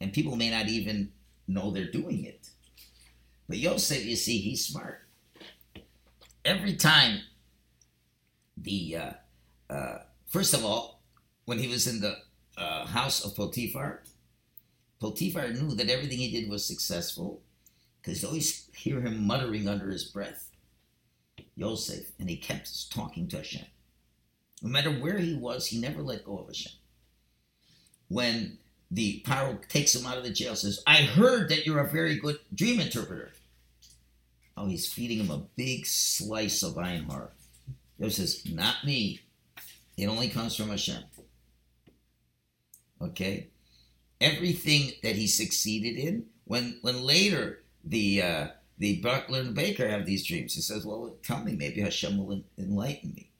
And 0.00 0.12
people 0.12 0.36
may 0.36 0.50
not 0.50 0.68
even 0.68 1.12
know 1.46 1.70
they're 1.70 1.90
doing 1.90 2.24
it. 2.24 2.48
But 3.48 3.58
Yosef, 3.58 4.04
you 4.04 4.16
see, 4.16 4.38
he's 4.38 4.66
smart. 4.66 5.06
Every 6.44 6.76
time 6.76 7.20
the 8.56 8.96
uh, 8.96 9.12
uh, 9.72 9.98
first 10.26 10.54
of 10.54 10.64
all, 10.64 11.02
when 11.44 11.58
he 11.58 11.68
was 11.68 11.86
in 11.86 12.00
the 12.00 12.16
uh, 12.56 12.86
house 12.86 13.24
of 13.24 13.36
Potiphar, 13.36 14.02
Potiphar 15.00 15.48
knew 15.52 15.74
that 15.74 15.90
everything 15.90 16.18
he 16.18 16.30
did 16.30 16.50
was 16.50 16.64
successful 16.64 17.42
because 18.00 18.22
you 18.22 18.28
always 18.28 18.68
hear 18.74 19.00
him 19.00 19.26
muttering 19.26 19.68
under 19.68 19.90
his 19.90 20.04
breath, 20.04 20.49
Yosef, 21.56 22.12
and 22.18 22.28
he 22.28 22.36
kept 22.36 22.90
talking 22.90 23.28
to 23.28 23.38
Hashem. 23.38 23.66
No 24.62 24.70
matter 24.70 24.90
where 24.90 25.18
he 25.18 25.34
was, 25.34 25.66
he 25.66 25.80
never 25.80 26.02
let 26.02 26.24
go 26.24 26.38
of 26.38 26.48
Hashem. 26.48 26.72
When 28.08 28.58
the 28.90 29.22
Paro 29.26 29.66
takes 29.68 29.94
him 29.94 30.06
out 30.06 30.18
of 30.18 30.24
the 30.24 30.30
jail, 30.30 30.56
says, 30.56 30.82
I 30.86 31.02
heard 31.02 31.48
that 31.48 31.64
you're 31.64 31.80
a 31.80 31.88
very 31.88 32.16
good 32.16 32.38
dream 32.54 32.80
interpreter. 32.80 33.30
Oh, 34.56 34.66
he's 34.66 34.92
feeding 34.92 35.18
him 35.18 35.30
a 35.30 35.46
big 35.56 35.86
slice 35.86 36.62
of 36.62 36.74
ayin 36.74 37.10
hara. 37.10 37.30
Yosef 37.98 38.14
says, 38.16 38.52
not 38.52 38.84
me. 38.84 39.20
It 39.96 40.06
only 40.06 40.28
comes 40.28 40.56
from 40.56 40.70
Hashem. 40.70 41.02
Okay? 43.00 43.48
everything 44.20 44.92
that 45.02 45.16
he 45.16 45.26
succeeded 45.26 45.96
in. 45.96 46.26
When 46.44 46.78
when 46.82 47.02
later 47.02 47.60
the 47.84 48.22
uh, 48.22 48.46
the 48.80 49.00
butler 49.02 49.40
and 49.40 49.54
baker 49.54 49.88
have 49.88 50.06
these 50.06 50.26
dreams, 50.26 50.54
he 50.54 50.62
says, 50.62 50.86
"Well, 50.86 51.16
tell 51.22 51.44
me, 51.44 51.52
maybe 51.52 51.82
Hashem 51.82 52.16
will 52.16 52.42
enlighten 52.58 53.12
me." 53.14 53.30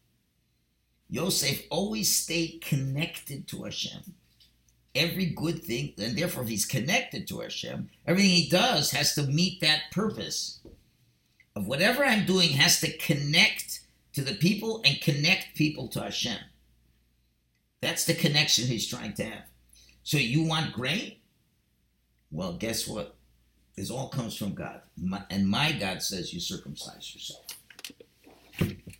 Yosef 1.08 1.64
always 1.70 2.14
stayed 2.16 2.60
connected 2.60 3.48
to 3.48 3.64
Hashem. 3.64 4.14
Every 4.94 5.26
good 5.26 5.64
thing, 5.64 5.94
and 5.98 6.16
therefore, 6.16 6.42
if 6.42 6.50
he's 6.50 6.66
connected 6.66 7.26
to 7.28 7.40
Hashem, 7.40 7.90
everything 8.06 8.30
he 8.30 8.48
does 8.50 8.90
has 8.90 9.14
to 9.14 9.22
meet 9.22 9.60
that 9.60 9.90
purpose 9.90 10.60
of 11.56 11.66
whatever 11.66 12.04
I'm 12.04 12.26
doing 12.26 12.50
has 12.50 12.80
to 12.80 12.96
connect 12.98 13.80
to 14.12 14.22
the 14.22 14.34
people 14.34 14.82
and 14.84 15.00
connect 15.00 15.56
people 15.56 15.88
to 15.88 16.02
Hashem. 16.02 16.38
That's 17.80 18.04
the 18.04 18.14
connection 18.14 18.66
he's 18.66 18.86
trying 18.86 19.14
to 19.14 19.24
have. 19.24 19.44
So 20.02 20.18
you 20.18 20.42
want 20.44 20.74
grain? 20.74 21.16
Well, 22.30 22.52
guess 22.52 22.86
what? 22.86 23.16
This 23.80 23.90
all 23.90 24.08
comes 24.08 24.36
from 24.36 24.52
God. 24.52 24.82
My, 24.98 25.22
and 25.30 25.48
my 25.48 25.72
God 25.72 26.02
says 26.02 26.34
you 26.34 26.38
circumcise 26.40 27.14
yourself. 27.14 27.46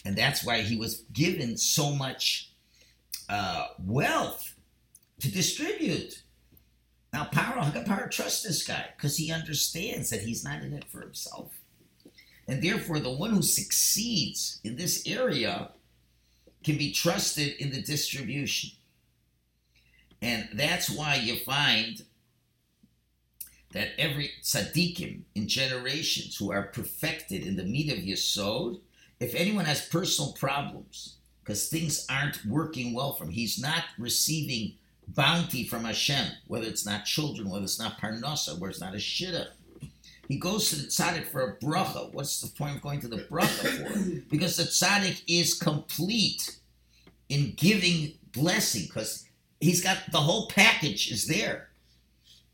And 0.07 0.17
that's 0.17 0.43
why 0.43 0.63
he 0.63 0.75
was 0.75 1.03
given 1.13 1.59
so 1.59 1.93
much 1.95 2.53
uh, 3.29 3.67
wealth 3.85 4.55
to 5.21 5.31
distribute. 5.31 6.23
Now, 7.13 7.25
Paro, 7.25 7.63
how 7.63 7.71
can 7.71 7.85
Paro 7.85 8.11
trust 8.11 8.43
this 8.43 8.67
guy? 8.67 8.87
Because 8.97 9.19
he 9.19 9.31
understands 9.31 10.09
that 10.09 10.23
he's 10.23 10.45
not 10.45 10.63
in 10.63 10.73
it 10.73 10.87
for 10.87 11.03
himself. 11.03 11.53
And 12.49 12.63
therefore, 12.63 13.01
the 13.01 13.13
one 13.13 13.33
who 13.35 13.43
succeeds 13.43 14.61
in 14.65 14.77
this 14.77 15.07
area 15.07 15.73
can 16.65 16.79
be 16.79 16.91
trusted 16.91 17.57
in 17.59 17.71
the 17.71 17.83
distribution. 17.83 18.71
And 20.23 20.49
that's 20.55 20.89
why 20.89 21.17
you 21.17 21.37
find 21.37 22.03
that 23.73 23.89
every 23.99 24.33
tzaddikim 24.43 25.21
in 25.35 25.49
generations 25.49 26.37
who 26.37 26.53
are 26.53 26.65
perfected 26.65 27.47
in 27.47 27.57
the 27.57 27.65
meat 27.65 27.93
of 27.93 27.99
Yesod, 27.99 28.81
if 29.21 29.35
anyone 29.35 29.65
has 29.65 29.89
personal 29.89 30.33
problems, 30.33 31.17
because 31.43 31.69
things 31.69 32.07
aren't 32.11 32.45
working 32.47 32.95
well 32.95 33.13
for 33.15 33.25
him, 33.25 33.31
he's 33.31 33.61
not 33.61 33.85
receiving 33.99 34.75
bounty 35.09 35.65
from 35.65 35.85
Hashem, 35.85 36.27
whether 36.47 36.67
it's 36.67 36.87
not 36.87 37.05
children, 37.05 37.51
whether 37.51 37.65
it's 37.65 37.79
not 37.79 38.01
parnasa, 38.01 38.59
whether 38.59 38.71
it's 38.71 38.81
not 38.81 38.95
a 38.95 38.99
shidduch. 38.99 39.49
He 40.29 40.37
goes 40.37 40.71
to 40.71 40.77
the 40.77 40.87
tzaddik 40.87 41.27
for 41.27 41.41
a 41.43 41.57
bracha. 41.57 42.13
What's 42.13 42.41
the 42.41 42.57
point 42.57 42.77
of 42.77 42.83
going 42.83 43.01
to 43.01 43.09
the 43.09 43.25
bracha 43.25 43.49
for? 43.49 44.21
Because 44.31 44.57
the 44.57 44.63
tzaddik 44.63 45.23
is 45.27 45.55
complete 45.55 46.59
in 47.29 47.55
giving 47.57 48.13
blessing, 48.33 48.85
because 48.87 49.27
he's 49.61 49.83
got 49.83 49.99
the 50.13 50.19
whole 50.19 50.49
package 50.49 51.11
is 51.11 51.27
there. 51.27 51.70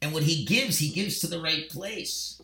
And 0.07 0.15
what 0.15 0.23
he 0.23 0.45
gives, 0.45 0.79
he 0.79 0.91
gives 0.91 1.19
to 1.19 1.27
the 1.27 1.41
right 1.41 1.69
place. 1.69 2.41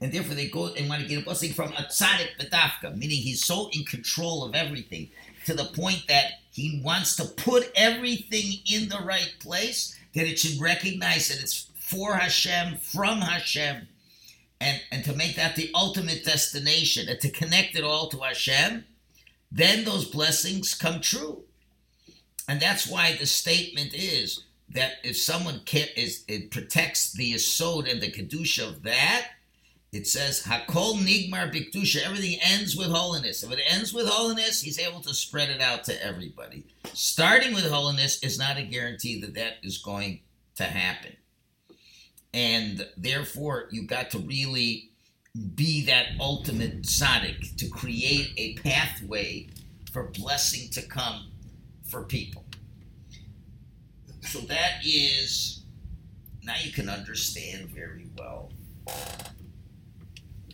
And 0.00 0.10
therefore 0.10 0.34
they 0.34 0.48
go 0.48 0.74
and 0.74 0.88
want 0.88 1.02
to 1.02 1.08
get 1.08 1.22
a 1.22 1.24
blessing 1.24 1.52
from 1.52 1.68
a 1.74 1.82
tzaddik 1.82 2.36
bedafka, 2.36 2.96
meaning 2.96 3.18
he's 3.18 3.44
so 3.44 3.70
in 3.72 3.84
control 3.84 4.42
of 4.42 4.56
everything 4.56 5.10
to 5.46 5.54
the 5.54 5.66
point 5.66 6.02
that 6.08 6.32
he 6.50 6.82
wants 6.84 7.14
to 7.14 7.26
put 7.26 7.70
everything 7.76 8.58
in 8.68 8.88
the 8.88 8.98
right 9.04 9.36
place, 9.38 9.96
that 10.16 10.26
it 10.26 10.40
should 10.40 10.60
recognize 10.60 11.28
that 11.28 11.40
it's 11.40 11.70
for 11.78 12.14
Hashem, 12.14 12.78
from 12.78 13.20
Hashem, 13.20 13.86
and, 14.60 14.82
and 14.90 15.04
to 15.04 15.14
make 15.14 15.36
that 15.36 15.54
the 15.54 15.70
ultimate 15.76 16.24
destination 16.24 17.08
and 17.08 17.20
to 17.20 17.30
connect 17.30 17.76
it 17.76 17.84
all 17.84 18.08
to 18.08 18.18
Hashem, 18.18 18.84
then 19.52 19.84
those 19.84 20.06
blessings 20.06 20.74
come 20.74 21.00
true. 21.00 21.44
And 22.48 22.58
that's 22.58 22.88
why 22.88 23.14
the 23.14 23.26
statement 23.26 23.94
is 23.94 24.42
that 24.74 24.94
if 25.02 25.16
someone 25.16 25.60
can, 25.64 25.88
is, 25.96 26.24
it 26.28 26.50
protects 26.50 27.12
the 27.12 27.34
Yesod 27.34 27.90
and 27.90 28.00
the 28.00 28.10
Kedusha 28.10 28.68
of 28.68 28.82
that, 28.82 29.28
it 29.92 30.08
says 30.08 30.42
Hakol 30.42 30.96
Nigmar 30.96 31.52
Bikdusha. 31.52 32.04
Everything 32.04 32.38
ends 32.42 32.76
with 32.76 32.88
holiness. 32.88 33.44
If 33.44 33.52
it 33.52 33.60
ends 33.68 33.94
with 33.94 34.08
holiness, 34.08 34.60
he's 34.60 34.80
able 34.80 35.00
to 35.02 35.14
spread 35.14 35.50
it 35.50 35.60
out 35.60 35.84
to 35.84 36.04
everybody. 36.04 36.64
Starting 36.92 37.54
with 37.54 37.70
holiness 37.70 38.20
is 38.24 38.36
not 38.36 38.56
a 38.56 38.62
guarantee 38.62 39.20
that 39.20 39.34
that 39.34 39.54
is 39.62 39.78
going 39.78 40.20
to 40.56 40.64
happen. 40.64 41.12
And 42.32 42.88
therefore, 42.96 43.68
you've 43.70 43.86
got 43.86 44.10
to 44.10 44.18
really 44.18 44.90
be 45.54 45.84
that 45.86 46.06
ultimate 46.18 46.82
tzaddik 46.82 47.56
to 47.58 47.68
create 47.68 48.32
a 48.36 48.54
pathway 48.54 49.48
for 49.92 50.08
blessing 50.08 50.70
to 50.70 50.82
come 50.82 51.30
for 51.84 52.02
people. 52.02 52.43
So 54.26 54.40
that 54.40 54.84
is, 54.84 55.62
now 56.42 56.54
you 56.62 56.72
can 56.72 56.88
understand 56.88 57.68
very 57.68 58.08
well 58.18 58.50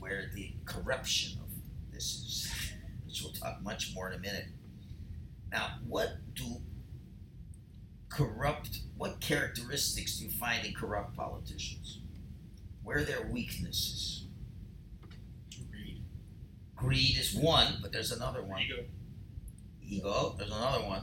where 0.01 0.31
the 0.35 0.53
corruption 0.67 1.39
of 1.41 1.49
this 1.93 2.05
is, 2.05 2.53
which 3.07 3.23
we'll 3.23 3.33
talk 3.33 3.63
much 3.63 3.95
more 3.95 4.11
in 4.11 4.19
a 4.19 4.21
minute. 4.21 4.47
Now, 5.51 5.79
what 5.87 6.11
do 6.35 6.61
corrupt, 8.09 8.81
what 8.97 9.21
characteristics 9.21 10.19
do 10.19 10.25
you 10.25 10.31
find 10.31 10.67
in 10.67 10.75
corrupt 10.75 11.17
politicians? 11.17 12.01
Where 12.83 12.99
are 12.99 13.05
their 13.05 13.27
weaknesses? 13.31 14.27
Greed. 15.71 16.03
Greed 16.77 17.17
is 17.17 17.35
one, 17.35 17.79
but 17.81 17.93
there's 17.93 18.13
another 18.13 18.43
one. 18.43 18.63
Ego. 18.63 18.85
Ego, 19.83 20.35
there's 20.37 20.51
another 20.51 20.85
one. 20.85 21.03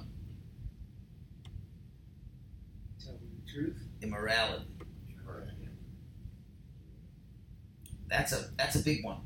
Telling 3.03 3.19
the 3.45 3.46
truth. 3.57 3.87
Immorality. 4.01 4.65
That's 8.07 8.31
a 8.31 8.45
that's 8.57 8.75
a 8.75 8.83
big 8.83 9.03
one. 9.03 9.19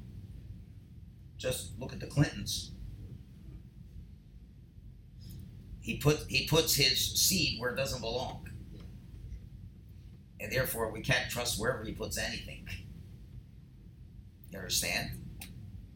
Just 1.37 1.79
look 1.79 1.93
at 1.93 1.99
the 1.99 2.07
Clintons. 2.07 2.71
He 5.81 5.97
put 5.97 6.25
he 6.29 6.47
puts 6.47 6.75
his 6.75 6.99
seed 6.99 7.59
where 7.59 7.71
it 7.71 7.75
doesn't 7.75 8.01
belong. 8.01 8.47
And 10.39 10.51
therefore 10.51 10.91
we 10.91 11.01
can't 11.01 11.29
trust 11.29 11.59
wherever 11.59 11.83
he 11.83 11.91
puts 11.91 12.17
anything. 12.17 12.67
You 14.49 14.57
understand? 14.57 15.11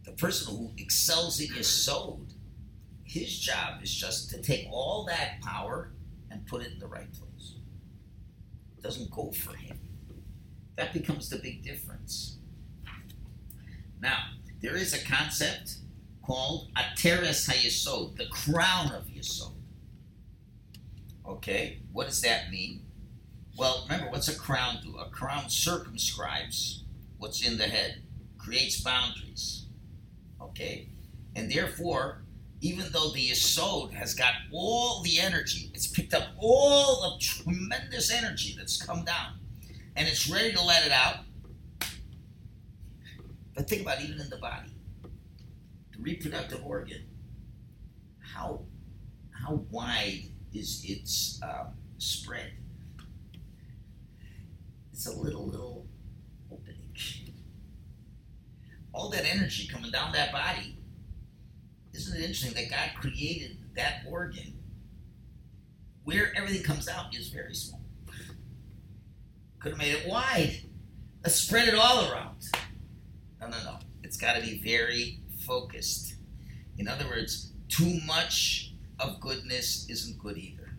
The 0.04 0.12
person 0.12 0.56
who 0.56 0.72
excels 0.78 1.40
in 1.40 1.52
his 1.54 1.68
sowed, 1.68 2.34
his 3.04 3.40
job 3.40 3.82
is 3.82 3.94
just 3.94 4.30
to 4.30 4.42
take 4.42 4.68
all 4.70 5.06
that 5.06 5.42
power 5.42 5.94
and 6.30 6.46
put 6.46 6.62
it 6.62 6.74
in 6.74 6.80
the 6.80 6.88
right 6.88 7.12
place. 7.12 7.25
Doesn't 8.86 9.10
go 9.10 9.32
for 9.32 9.56
him. 9.56 9.80
That 10.76 10.94
becomes 10.94 11.28
the 11.28 11.38
big 11.38 11.64
difference. 11.64 12.38
Now, 14.00 14.26
there 14.62 14.76
is 14.76 14.94
a 14.94 15.04
concept 15.04 15.78
called 16.22 16.70
Ateres 16.78 17.50
HaYesod, 17.50 18.16
the 18.16 18.28
crown 18.28 18.92
of 18.92 19.08
Yesod. 19.08 19.56
Okay, 21.28 21.80
what 21.94 22.06
does 22.06 22.22
that 22.22 22.52
mean? 22.52 22.86
Well, 23.58 23.88
remember, 23.90 24.12
what's 24.12 24.28
a 24.28 24.38
crown 24.38 24.78
do? 24.84 24.96
A 25.00 25.10
crown 25.10 25.50
circumscribes 25.50 26.84
what's 27.18 27.44
in 27.44 27.58
the 27.58 27.64
head, 27.64 28.04
creates 28.38 28.82
boundaries. 28.82 29.66
Okay, 30.40 30.90
and 31.36 31.52
therefore, 31.52 32.22
even 32.62 32.86
though 32.92 33.10
the 33.10 33.30
Yesod 33.30 33.94
has 33.94 34.14
got 34.14 34.34
all 34.52 35.02
the 35.04 35.20
energy, 35.20 35.72
it's 35.74 35.88
picked 35.88 36.14
up 36.14 36.30
all 36.38 37.02
the 37.02 37.24
tremendous 37.24 38.12
energy 38.12 38.56
that's 38.58 38.82
come 38.82 39.04
down, 39.04 39.34
and 39.96 40.08
it's 40.08 40.30
ready 40.30 40.52
to 40.54 40.64
let 40.64 40.86
it 40.86 40.92
out, 40.92 41.18
but 43.54 43.68
think 43.68 43.82
about 43.82 44.02
even 44.02 44.20
in 44.20 44.30
the 44.30 44.38
body, 44.38 44.72
the 45.92 46.02
reproductive 46.02 46.66
organ. 46.66 47.04
How 48.20 48.62
how 49.32 49.66
wide 49.70 50.24
is 50.54 50.84
its 50.86 51.40
um, 51.44 51.68
spread? 51.98 52.52
It's 54.92 55.06
a 55.08 55.14
little 55.14 55.46
little 55.46 55.86
opening. 56.52 56.76
All 58.94 59.10
that 59.10 59.26
energy 59.26 59.68
coming 59.68 59.92
down 59.92 60.14
that 60.14 60.32
body. 60.32 60.78
Isn't 61.96 62.18
it 62.18 62.22
interesting 62.22 62.54
that 62.54 62.70
God 62.70 62.90
created 63.00 63.58
that 63.76 64.02
organ 64.10 64.60
where 66.04 66.34
everything 66.36 66.62
comes 66.62 66.90
out 66.90 67.16
is 67.16 67.30
very 67.30 67.56
small? 67.56 67.82
Could 69.60 69.72
have 69.72 69.80
made 69.80 69.94
it 69.94 70.08
wide. 70.08 70.62
Let's 71.24 71.36
spread 71.36 71.68
it 71.68 71.76
all 71.76 72.12
around. 72.12 72.38
No, 73.40 73.48
no, 73.48 73.58
no. 73.64 73.80
It's 74.04 74.18
got 74.18 74.36
to 74.36 74.42
be 74.42 74.60
very 74.60 75.22
focused. 75.46 76.16
In 76.78 76.88
other 76.88 77.08
words, 77.08 77.54
too 77.70 78.00
much 78.06 78.74
of 79.00 79.20
goodness 79.22 79.88
isn't 79.90 80.20
good 80.20 80.38
either. 80.38 80.78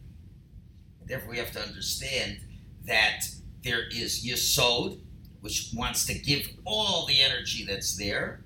Therefore, 1.04 1.30
we 1.30 1.38
have 1.38 1.52
to 1.52 1.60
understand 1.60 2.40
that 2.84 3.24
there 3.64 3.88
is 3.88 4.24
Yesod, 4.24 5.00
which 5.40 5.70
wants 5.74 6.04
to 6.06 6.14
give 6.14 6.48
all 6.64 7.06
the 7.06 7.20
energy 7.20 7.64
that's 7.64 7.96
there. 7.96 8.44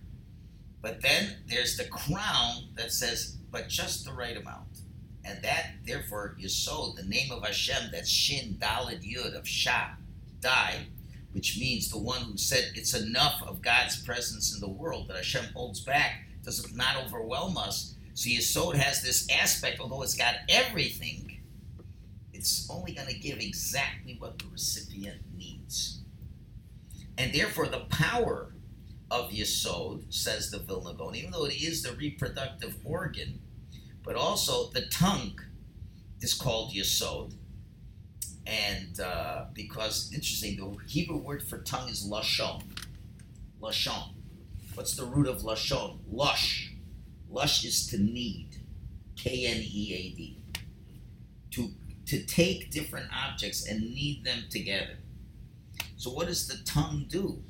But 0.82 1.02
then 1.02 1.36
there's 1.46 1.76
the 1.76 1.84
crown 1.84 2.68
that 2.76 2.92
says, 2.92 3.36
but 3.50 3.68
just 3.68 4.04
the 4.04 4.12
right 4.12 4.36
amount. 4.36 4.80
And 5.24 5.42
that, 5.42 5.72
therefore, 5.86 6.36
Yesod, 6.40 6.96
the 6.96 7.02
name 7.02 7.30
of 7.30 7.44
Hashem, 7.44 7.90
that's 7.92 8.08
Shin 8.08 8.56
Daled 8.58 9.02
Yud 9.02 9.36
of 9.36 9.46
Shah, 9.46 9.90
died 10.40 10.86
which 11.32 11.58
means 11.58 11.88
the 11.88 11.98
one 11.98 12.22
who 12.22 12.36
said 12.36 12.72
it's 12.74 12.94
enough 12.94 13.42
of 13.46 13.62
God's 13.62 14.02
presence 14.02 14.54
in 14.54 14.60
the 14.60 14.68
world 14.68 15.08
that 15.08 15.16
Hashem 15.16 15.52
holds 15.54 15.80
back 15.80 16.24
does 16.42 16.74
not 16.74 16.96
overwhelm 17.04 17.56
us. 17.56 17.94
So 18.14 18.28
Yesod 18.28 18.74
has 18.74 19.02
this 19.02 19.28
aspect, 19.30 19.80
although 19.80 20.02
it's 20.02 20.16
got 20.16 20.36
everything, 20.48 21.40
it's 22.32 22.68
only 22.70 22.92
going 22.92 23.08
to 23.08 23.18
give 23.18 23.38
exactly 23.38 24.16
what 24.18 24.38
the 24.38 24.46
recipient 24.50 25.20
needs. 25.36 26.00
And 27.16 27.32
therefore, 27.32 27.66
the 27.66 27.80
power 27.90 28.52
of 29.10 29.30
Yesod, 29.30 30.12
says 30.12 30.50
the 30.50 30.58
Vilna 30.58 30.94
Gaon, 30.94 31.16
even 31.16 31.30
though 31.30 31.46
it 31.46 31.60
is 31.60 31.82
the 31.82 31.92
reproductive 31.92 32.76
organ, 32.84 33.40
but 34.02 34.16
also 34.16 34.70
the 34.70 34.86
tongue 34.86 35.38
is 36.20 36.34
called 36.34 36.72
Yesod 36.72 37.34
and 38.50 38.98
uh, 39.00 39.44
because 39.52 40.10
interesting, 40.12 40.56
the 40.56 40.76
Hebrew 40.88 41.18
word 41.18 41.42
for 41.42 41.58
tongue 41.58 41.88
is 41.88 42.08
lashon. 42.08 42.62
Lashon. 43.60 44.14
What's 44.74 44.96
the 44.96 45.04
root 45.04 45.28
of 45.28 45.42
lashon? 45.42 45.98
Lush. 46.10 46.72
Lush 47.30 47.64
is 47.64 47.86
to 47.88 47.98
knead. 47.98 48.56
K 49.16 49.46
N 49.46 49.58
E 49.58 49.94
A 49.94 50.16
D. 50.16 50.38
To 51.52 51.70
to 52.06 52.24
take 52.24 52.72
different 52.72 53.06
objects 53.14 53.68
and 53.68 53.80
knead 53.80 54.24
them 54.24 54.44
together. 54.50 54.98
So 55.96 56.10
what 56.10 56.26
does 56.26 56.48
the 56.48 56.64
tongue 56.64 57.06
do? 57.08 57.42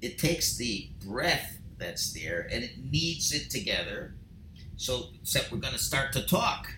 It 0.00 0.18
takes 0.18 0.56
the 0.56 0.90
breath 1.04 1.58
that's 1.78 2.12
there 2.12 2.48
and 2.50 2.64
it 2.64 2.78
kneads 2.78 3.32
it 3.32 3.50
together. 3.50 4.14
So 4.76 5.08
except 5.20 5.50
we're 5.50 5.58
going 5.58 5.72
to 5.72 5.78
start 5.78 6.12
to 6.12 6.26
talk. 6.26 6.68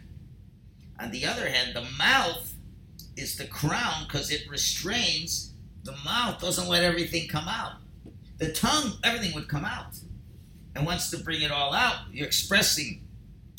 On 1.00 1.11
the 1.11 1.26
other 1.26 1.48
hand, 1.48 1.74
the 1.74 1.87
mouth 1.98 2.54
is 3.16 3.37
the 3.37 3.46
crown 3.46 4.04
because 4.07 4.31
it 4.31 4.48
restrains 4.48 5.52
the 5.85 5.94
mouth, 6.04 6.40
doesn't 6.40 6.68
let 6.68 6.83
everything 6.83 7.28
come 7.28 7.48
out. 7.48 7.74
The 8.38 8.52
tongue, 8.52 8.92
everything 9.02 9.35
would 9.35 9.48
come 9.48 9.64
out. 9.64 9.98
And 10.74 10.87
wants 10.87 11.11
to 11.11 11.18
bring 11.18 11.42
it 11.42 11.50
all 11.50 11.72
out, 11.72 11.96
you're 12.12 12.26
expressing, 12.26 13.09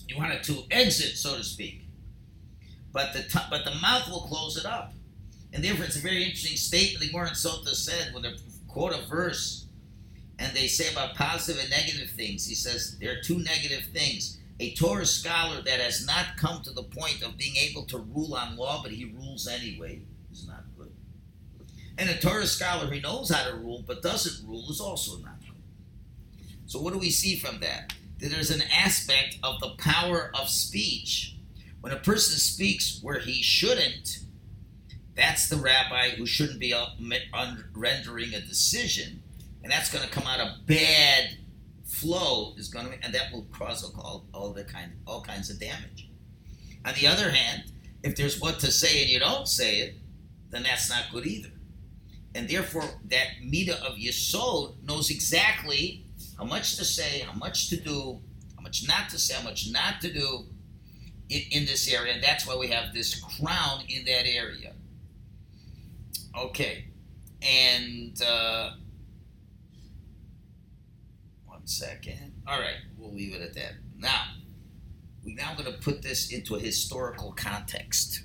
you 0.08 0.17
want 0.17 0.32
it 0.32 0.43
to 0.43 0.63
exit, 0.72 1.17
so 1.17 1.36
to 1.36 1.43
speak. 1.43 1.82
But 2.93 3.13
the 3.13 3.24
t- 3.24 3.45
but 3.50 3.65
the 3.65 3.76
mouth 3.82 4.10
will 4.10 4.22
close 4.22 4.58
it 4.58 4.65
up. 4.65 4.93
And 5.52 5.63
therefore, 5.63 5.86
it's 5.86 5.98
a 5.98 6.00
very 6.00 6.24
interesting 6.24 6.56
statement. 6.56 7.04
The 7.04 7.12
Gemara 7.12 7.32
Sota 7.32 7.74
said 7.74 8.13
when 8.13 8.24
they 8.24 8.34
quote 8.80 8.98
a 8.98 9.06
verse 9.08 9.65
and 10.39 10.56
they 10.56 10.68
say 10.68 10.89
about 10.94 11.13
positive 11.13 11.62
and 11.62 11.70
negative 11.70 12.12
things, 12.12 12.48
he 12.48 12.56
says 12.56 12.98
there 13.02 13.12
are 13.12 13.22
two 13.22 13.39
negative 13.39 13.84
things 13.92 14.38
a 14.62 14.74
Torah 14.76 15.06
scholar 15.06 15.62
that 15.62 15.82
has 15.82 16.06
not 16.06 16.38
come 16.38 16.62
to 16.63 16.72
the 16.72 16.84
point 16.84 17.22
of 17.22 17.38
being 17.38 17.56
able 17.58 17.84
to 17.84 17.98
rule 17.98 18.36
on 18.36 18.56
law, 18.56 18.82
but 18.82 18.92
he 18.92 19.06
rules 19.06 19.48
anyway, 19.48 20.02
is 20.32 20.48
not 20.48 20.63
good. 20.78 20.92
And 21.98 22.10
a 22.10 22.18
Torah 22.20 22.46
scholar 22.46 22.88
who 22.88 23.02
knows 23.02 23.30
how 23.30 23.50
to 23.50 23.56
rule 23.58 23.84
but 23.86 24.02
doesn't 24.02 24.48
rule 24.48 24.70
is 24.70 24.80
also 24.80 25.18
not 25.20 25.39
good. 25.42 25.62
So, 26.65 26.82
what 26.82 26.94
do 26.94 27.00
we 27.00 27.10
see 27.10 27.38
from 27.38 27.60
that? 27.60 27.94
That 28.20 28.32
there's 28.32 28.52
an 28.52 28.63
aspect 28.74 29.39
of 29.44 29.60
the 29.60 29.72
power 29.78 30.32
of 30.39 30.50
speech. 30.50 31.36
When 31.82 31.92
a 31.92 31.98
person 31.98 32.38
speaks 32.38 33.00
where 33.02 33.20
he 33.20 33.42
shouldn't, 33.42 34.20
that's 35.19 35.49
the 35.49 35.58
rabbi 35.58 36.10
who 36.12 36.25
shouldn't 36.25 36.60
be 36.60 36.73
rendering 37.73 38.34
a 38.34 38.41
decision, 38.41 39.21
and 39.63 39.71
that's 39.71 39.91
going 39.91 40.08
to 40.08 40.12
come 40.12 40.25
out 40.25 40.39
a 40.39 40.55
bad 40.65 41.38
flow 41.86 42.53
is 42.58 42.69
going 42.69 42.86
to, 42.88 43.03
and 43.03 43.13
that 43.13 43.34
will 43.34 43.45
cause 43.51 43.84
all, 43.84 44.25
all 44.34 44.53
the 44.53 44.63
kind, 44.63 44.93
all 45.05 45.21
kinds 45.21 45.49
of 45.49 45.60
damage. 45.60 46.10
On 46.86 46.93
the 46.93 47.08
other 47.08 47.32
hand, 47.32 47.63
if 48.03 48.15
there's 48.15 48.39
what 48.39 48.60
to 48.60 48.71
say 48.71 49.01
and 49.01 49.10
you 49.10 49.19
don't 49.19 49.47
say 49.47 49.79
it, 49.79 49.95
then 50.51 50.63
that's 50.63 50.89
not 50.89 51.03
good 51.12 51.25
either. 51.25 51.49
And 52.36 52.47
therefore, 52.47 52.84
that 53.10 53.27
Mida 53.43 53.84
of 53.84 53.97
Yesod 53.97 54.82
knows 54.84 55.10
exactly 55.10 56.05
how 56.38 56.45
much 56.45 56.77
to 56.77 56.86
say, 56.86 57.19
how 57.19 57.38
much 57.38 57.69
to 57.69 57.75
do, 57.75 58.19
how 58.55 58.62
much 58.62 58.88
not 58.88 59.10
to 59.10 59.19
say, 59.19 59.34
how 59.34 59.43
much 59.43 59.69
not 59.69 59.99
to 60.01 60.13
do 60.13 60.45
in, 61.29 61.41
in 61.51 61.65
this 61.65 61.91
area. 61.91 62.13
And 62.13 62.23
that's 62.23 62.47
why 62.47 62.55
we 62.55 62.67
have 62.67 62.93
this 62.93 63.19
crown 63.19 63.84
in 63.89 64.05
that 64.05 64.25
area. 64.25 64.73
Okay. 66.39 66.86
And 67.41 68.21
uh, 68.21 68.71
one 71.45 71.67
second. 71.67 72.34
All 72.47 72.60
right, 72.60 72.78
we'll 72.97 73.13
leave 73.13 73.34
it 73.34 73.41
at 73.41 73.54
that. 73.56 73.73
Now, 73.97 74.23
we're 75.23 75.36
now 75.36 75.54
going 75.54 75.71
to 75.71 75.78
put 75.80 76.02
this 76.02 76.32
into 76.32 76.56
a 76.56 76.60
historical 76.60 77.34
context. 77.34 78.23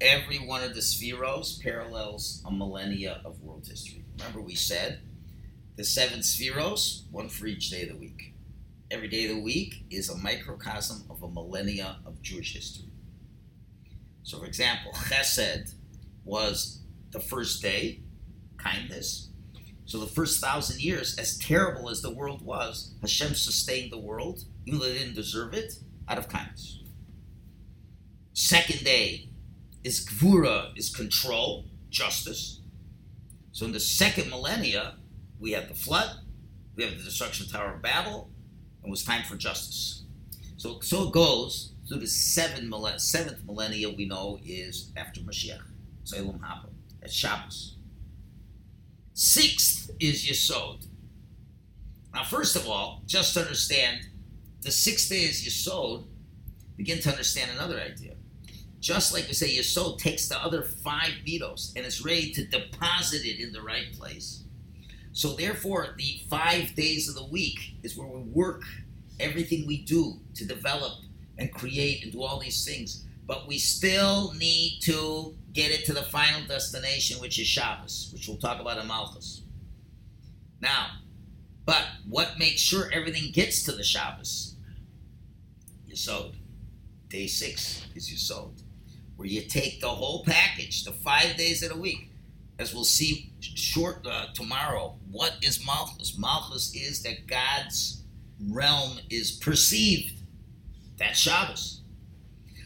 Every 0.00 0.38
one 0.38 0.62
of 0.62 0.74
the 0.74 0.80
spheros 0.80 1.60
parallels 1.60 2.42
a 2.46 2.52
millennia 2.52 3.20
of 3.24 3.42
world 3.42 3.66
history. 3.66 4.04
Remember, 4.18 4.40
we 4.40 4.54
said 4.54 5.00
the 5.76 5.84
seven 5.84 6.20
spheros, 6.20 7.02
one 7.10 7.28
for 7.28 7.46
each 7.46 7.70
day 7.70 7.82
of 7.82 7.88
the 7.88 7.96
week. 7.96 8.34
Every 8.90 9.08
day 9.08 9.24
of 9.24 9.36
the 9.36 9.42
week 9.42 9.84
is 9.90 10.08
a 10.08 10.16
microcosm 10.16 11.04
of 11.10 11.22
a 11.22 11.28
millennia 11.28 11.98
of 12.06 12.22
Jewish 12.22 12.54
history. 12.54 12.90
So, 14.22 14.38
for 14.38 14.46
example, 14.46 14.92
Chesed 14.92 15.74
was 16.24 16.79
the 17.12 17.20
first 17.20 17.62
day, 17.62 18.00
kindness. 18.58 19.28
So, 19.84 19.98
the 19.98 20.06
first 20.06 20.40
thousand 20.40 20.80
years, 20.80 21.18
as 21.18 21.36
terrible 21.38 21.90
as 21.90 22.00
the 22.00 22.14
world 22.14 22.42
was, 22.42 22.94
Hashem 23.00 23.34
sustained 23.34 23.90
the 23.90 23.98
world, 23.98 24.44
even 24.64 24.78
though 24.78 24.86
they 24.86 24.98
didn't 24.98 25.14
deserve 25.14 25.52
it, 25.52 25.74
out 26.08 26.18
of 26.18 26.28
kindness. 26.28 26.78
Second 28.32 28.84
day 28.84 29.30
is 29.82 30.06
Gvura, 30.06 30.76
is 30.76 30.94
control, 30.94 31.66
justice. 31.88 32.60
So, 33.52 33.66
in 33.66 33.72
the 33.72 33.80
second 33.80 34.30
millennia, 34.30 34.94
we 35.40 35.52
have 35.52 35.68
the 35.68 35.74
flood, 35.74 36.20
we 36.76 36.84
have 36.84 36.96
the 36.96 37.02
destruction 37.02 37.46
of 37.46 37.52
Tower 37.52 37.74
of 37.74 37.82
Babel, 37.82 38.30
and 38.82 38.88
it 38.88 38.90
was 38.90 39.04
time 39.04 39.24
for 39.24 39.36
justice. 39.36 40.04
So, 40.56 40.78
so 40.80 41.08
it 41.08 41.12
goes 41.12 41.72
through 41.88 42.00
the 42.00 42.06
seven 42.06 42.70
millenn- 42.70 43.00
seventh 43.00 43.44
millennia 43.44 43.90
we 43.90 44.06
know 44.06 44.38
is 44.44 44.92
after 44.96 45.20
Mashiach. 45.20 45.62
So 46.04 46.16
Olam 46.18 46.40
Haba. 46.40 46.69
That's 47.00 47.12
Shabbos. 47.12 47.76
Sixth 49.14 49.90
is 50.00 50.26
Yesod. 50.26 50.86
Now, 52.14 52.24
first 52.24 52.56
of 52.56 52.68
all, 52.68 53.02
just 53.06 53.34
to 53.34 53.40
understand, 53.40 54.08
the 54.62 54.70
sixth 54.70 55.08
day 55.08 55.22
is 55.22 55.42
Yesod, 55.42 56.04
begin 56.76 57.00
to 57.00 57.10
understand 57.10 57.50
another 57.52 57.80
idea. 57.80 58.14
Just 58.80 59.12
like 59.12 59.26
we 59.28 59.34
say, 59.34 59.48
Yesod 59.48 59.98
takes 59.98 60.28
the 60.28 60.42
other 60.42 60.62
five 60.62 61.10
midos 61.26 61.76
and 61.76 61.84
is 61.84 62.04
ready 62.04 62.32
to 62.32 62.46
deposit 62.46 63.24
it 63.24 63.40
in 63.40 63.52
the 63.52 63.60
right 63.60 63.92
place. 63.92 64.44
So 65.12 65.34
therefore, 65.34 65.94
the 65.98 66.22
five 66.30 66.74
days 66.74 67.08
of 67.08 67.14
the 67.14 67.26
week 67.26 67.74
is 67.82 67.96
where 67.96 68.08
we 68.08 68.20
work 68.20 68.62
everything 69.18 69.66
we 69.66 69.82
do 69.82 70.18
to 70.34 70.46
develop 70.46 70.94
and 71.36 71.52
create 71.52 72.02
and 72.02 72.12
do 72.12 72.22
all 72.22 72.38
these 72.38 72.64
things. 72.64 73.04
But 73.30 73.46
we 73.46 73.58
still 73.58 74.32
need 74.32 74.80
to 74.82 75.36
get 75.52 75.70
it 75.70 75.84
to 75.84 75.92
the 75.92 76.02
final 76.02 76.44
destination, 76.48 77.20
which 77.20 77.38
is 77.38 77.46
Shabbos, 77.46 78.10
which 78.12 78.26
we'll 78.26 78.38
talk 78.38 78.60
about 78.60 78.78
in 78.78 78.88
Malchus. 78.88 79.42
Now, 80.60 80.96
but 81.64 81.84
what 82.08 82.40
makes 82.40 82.60
sure 82.60 82.90
everything 82.92 83.30
gets 83.30 83.62
to 83.66 83.72
the 83.72 83.84
Shabbos? 83.84 84.56
Yesod. 85.88 86.34
Day 87.08 87.28
six 87.28 87.86
is 87.94 88.10
Yesod, 88.10 88.64
where 89.14 89.28
you 89.28 89.42
take 89.42 89.80
the 89.80 89.86
whole 89.86 90.24
package, 90.24 90.82
the 90.82 90.90
five 90.90 91.36
days 91.36 91.62
of 91.62 91.68
the 91.68 91.78
week. 91.78 92.10
As 92.58 92.74
we'll 92.74 92.82
see 92.82 93.32
short 93.38 94.04
uh, 94.08 94.32
tomorrow, 94.34 94.96
what 95.08 95.36
is 95.40 95.64
Malchus? 95.64 96.18
Malchus 96.18 96.74
is 96.74 97.04
that 97.04 97.28
God's 97.28 98.02
realm 98.48 98.98
is 99.08 99.30
perceived. 99.30 100.14
That's 100.98 101.16
Shabbos. 101.16 101.79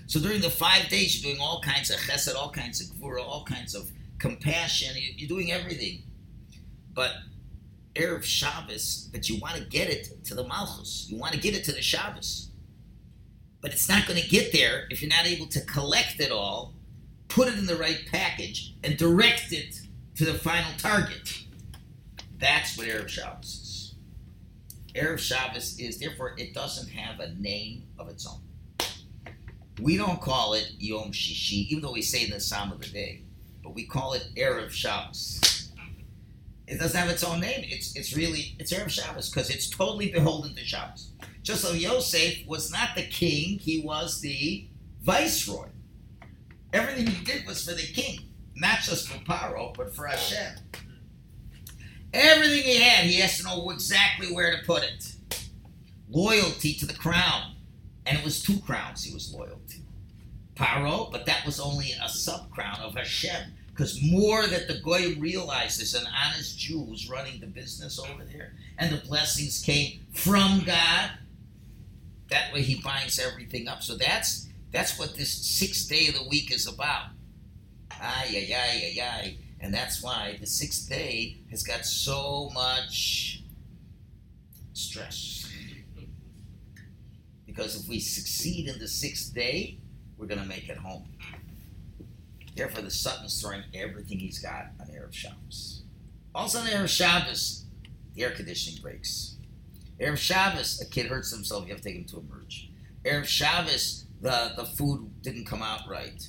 So 0.06 0.20
during 0.20 0.40
the 0.40 0.50
five 0.50 0.88
days, 0.88 1.22
you're 1.22 1.32
doing 1.32 1.42
all 1.42 1.60
kinds 1.60 1.90
of 1.90 1.96
chesed, 1.96 2.34
all 2.34 2.50
kinds 2.50 2.80
of 2.80 2.94
gvura, 2.96 3.22
all 3.22 3.44
kinds 3.44 3.74
of 3.74 3.90
compassion. 4.18 4.94
You're 5.16 5.28
doing 5.28 5.50
everything. 5.50 6.02
But 6.92 7.12
Erev 7.94 8.22
Shabbos, 8.22 9.08
but 9.12 9.28
you 9.28 9.38
want 9.38 9.56
to 9.56 9.64
get 9.64 9.88
it 9.88 10.24
to 10.24 10.34
the 10.34 10.46
Malchus. 10.46 11.06
You 11.08 11.16
want 11.16 11.32
to 11.32 11.40
get 11.40 11.54
it 11.54 11.64
to 11.64 11.72
the 11.72 11.82
Shabbos. 11.82 12.48
But 13.60 13.72
it's 13.72 13.88
not 13.88 14.06
going 14.06 14.20
to 14.20 14.28
get 14.28 14.52
there 14.52 14.86
if 14.90 15.00
you're 15.00 15.08
not 15.08 15.26
able 15.26 15.46
to 15.46 15.60
collect 15.60 16.20
it 16.20 16.30
all, 16.30 16.74
put 17.28 17.48
it 17.48 17.58
in 17.58 17.66
the 17.66 17.76
right 17.76 18.00
package, 18.10 18.74
and 18.84 18.96
direct 18.96 19.52
it 19.52 19.80
to 20.16 20.24
the 20.24 20.34
final 20.34 20.70
target. 20.76 21.44
That's 22.38 22.76
what 22.76 22.86
Erev 22.88 23.08
Shabbos 23.08 23.46
is. 23.46 23.94
Erev 24.94 25.18
Shabbos 25.18 25.78
is, 25.80 25.98
therefore, 25.98 26.34
it 26.36 26.52
doesn't 26.52 26.90
have 26.90 27.20
a 27.20 27.34
name 27.34 27.84
of 27.98 28.08
its 28.08 28.26
own. 28.26 28.40
We 29.80 29.96
don't 29.96 30.20
call 30.20 30.54
it 30.54 30.72
Yom 30.78 31.10
Shishi, 31.10 31.68
even 31.68 31.82
though 31.82 31.92
we 31.92 32.02
say 32.02 32.30
the 32.30 32.38
Psalm 32.38 32.72
of 32.72 32.80
the 32.80 32.88
Day, 32.88 33.22
but 33.62 33.74
we 33.74 33.84
call 33.84 34.12
it 34.12 34.28
Erev 34.36 34.70
Shabbos. 34.70 35.70
It 36.66 36.78
doesn't 36.78 36.98
have 36.98 37.10
its 37.10 37.24
own 37.24 37.40
name. 37.40 37.66
It's 37.68 37.94
it's 37.96 38.16
really 38.16 38.54
it's 38.58 38.72
Erev 38.72 38.88
Shabbos 38.88 39.30
because 39.30 39.50
it's 39.50 39.68
totally 39.68 40.10
beholden 40.10 40.54
to 40.54 40.64
Shabbos. 40.64 41.10
Just 41.42 41.62
so 41.62 41.72
Yosef 41.72 42.46
was 42.46 42.70
not 42.70 42.90
the 42.96 43.02
king, 43.02 43.58
he 43.58 43.80
was 43.80 44.20
the 44.20 44.66
viceroy. 45.02 45.68
Everything 46.72 47.06
he 47.06 47.24
did 47.24 47.46
was 47.46 47.64
for 47.64 47.74
the 47.74 47.82
king, 47.82 48.20
not 48.56 48.80
just 48.80 49.08
for 49.08 49.18
Paro, 49.24 49.76
but 49.76 49.94
for 49.94 50.06
Hashem. 50.06 50.56
Everything 52.12 52.62
he 52.62 52.80
had, 52.80 53.04
he 53.04 53.20
has 53.20 53.38
to 53.38 53.44
know 53.44 53.70
exactly 53.70 54.32
where 54.32 54.56
to 54.56 54.64
put 54.64 54.84
it. 54.84 55.14
Loyalty 56.08 56.74
to 56.74 56.86
the 56.86 56.94
crown. 56.94 57.53
And 58.06 58.18
it 58.18 58.24
was 58.24 58.42
two 58.42 58.58
crowns 58.60 59.04
he 59.04 59.14
was 59.14 59.32
loyal 59.32 59.60
to. 59.70 59.76
Paro, 60.54 61.10
but 61.10 61.26
that 61.26 61.44
was 61.44 61.58
only 61.58 61.92
a 62.02 62.08
sub 62.08 62.50
crown 62.50 62.78
of 62.80 62.94
Hashem. 62.94 63.52
Because 63.70 64.00
more 64.02 64.46
that 64.46 64.68
the 64.68 64.78
Goy 64.78 65.16
realized 65.18 65.80
there's 65.80 65.94
an 65.94 66.06
honest 66.06 66.56
Jew 66.58 66.84
who's 66.84 67.10
running 67.10 67.40
the 67.40 67.46
business 67.46 67.98
over 67.98 68.22
there, 68.24 68.52
and 68.78 68.92
the 68.92 69.04
blessings 69.04 69.60
came 69.60 70.00
from 70.12 70.62
God. 70.64 71.10
That 72.30 72.52
way 72.52 72.62
he 72.62 72.80
binds 72.80 73.18
everything 73.18 73.66
up. 73.66 73.82
So 73.82 73.96
that's 73.96 74.48
that's 74.70 74.96
what 74.98 75.16
this 75.16 75.32
sixth 75.32 75.88
day 75.88 76.06
of 76.06 76.14
the 76.14 76.28
week 76.28 76.52
is 76.52 76.68
about. 76.68 77.06
Ay, 77.90 78.26
ay, 78.30 78.54
ay, 78.54 78.92
ay, 78.96 79.02
ay. 79.02 79.36
And 79.60 79.72
that's 79.72 80.02
why 80.02 80.36
the 80.40 80.46
sixth 80.46 80.88
day 80.88 81.38
has 81.50 81.62
got 81.62 81.84
so 81.84 82.50
much 82.54 83.42
stress. 84.72 85.43
Because 87.54 87.80
if 87.80 87.88
we 87.88 88.00
succeed 88.00 88.68
in 88.68 88.78
the 88.78 88.88
sixth 88.88 89.32
day, 89.32 89.78
we're 90.18 90.26
going 90.26 90.40
to 90.40 90.46
make 90.46 90.68
it 90.68 90.76
home. 90.76 91.08
Therefore, 92.56 92.82
the 92.82 92.90
Satan's 92.90 93.40
throwing 93.40 93.62
everything 93.72 94.18
he's 94.18 94.38
got 94.38 94.66
on 94.80 94.86
Erev 94.88 95.12
Shabbos. 95.12 95.82
Also 96.34 96.58
on 96.58 96.66
Erev 96.66 96.88
Shabbos, 96.88 97.66
the 98.14 98.24
air 98.24 98.30
conditioning 98.30 98.80
breaks. 98.82 99.36
Erev 100.00 100.16
Shabbos, 100.16 100.80
a 100.80 100.86
kid 100.86 101.06
hurts 101.06 101.32
himself, 101.32 101.64
you 101.64 101.70
have 101.70 101.80
to 101.80 101.84
take 101.84 101.96
him 101.96 102.04
to 102.06 102.18
emerge. 102.18 102.70
Erev 103.04 103.26
Shabbos, 103.26 104.06
the, 104.20 104.52
the 104.56 104.64
food 104.64 105.22
didn't 105.22 105.46
come 105.46 105.62
out 105.62 105.88
right. 105.88 106.26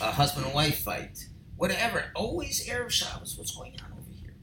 A 0.00 0.12
husband 0.12 0.46
and 0.46 0.54
wife 0.54 0.78
fight. 0.78 1.26
Whatever. 1.56 2.04
Always 2.14 2.66
Erev 2.66 2.90
Shabbos. 2.90 3.36
What's 3.36 3.54
going 3.54 3.76
on 3.84 3.92
over 3.92 4.10
here? 4.10 4.34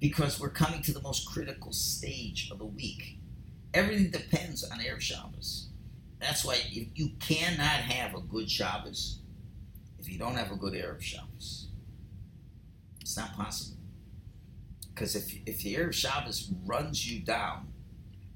Because 0.00 0.40
we're 0.40 0.50
coming 0.50 0.80
to 0.82 0.92
the 0.92 1.02
most 1.02 1.26
critical 1.26 1.72
stage 1.72 2.50
of 2.50 2.58
the 2.58 2.66
week. 2.66 3.18
Everything 3.74 4.10
depends 4.10 4.62
on 4.62 4.78
Erev 4.78 5.00
Shabbos. 5.00 5.68
That's 6.20 6.44
why 6.44 6.60
you, 6.70 6.86
you 6.94 7.10
cannot 7.18 7.80
have 7.80 8.14
a 8.14 8.20
good 8.20 8.48
Shabbos 8.48 9.18
if 9.98 10.08
you 10.08 10.16
don't 10.18 10.36
have 10.36 10.52
a 10.52 10.56
good 10.56 10.74
Erev 10.74 11.02
Shabbos. 11.02 11.66
It's 13.00 13.16
not 13.16 13.36
possible. 13.36 13.76
Because 14.94 15.16
if, 15.16 15.34
if 15.44 15.58
the 15.62 15.74
Erev 15.74 15.92
Shabbos 15.92 16.52
runs 16.64 17.10
you 17.10 17.20
down, 17.20 17.72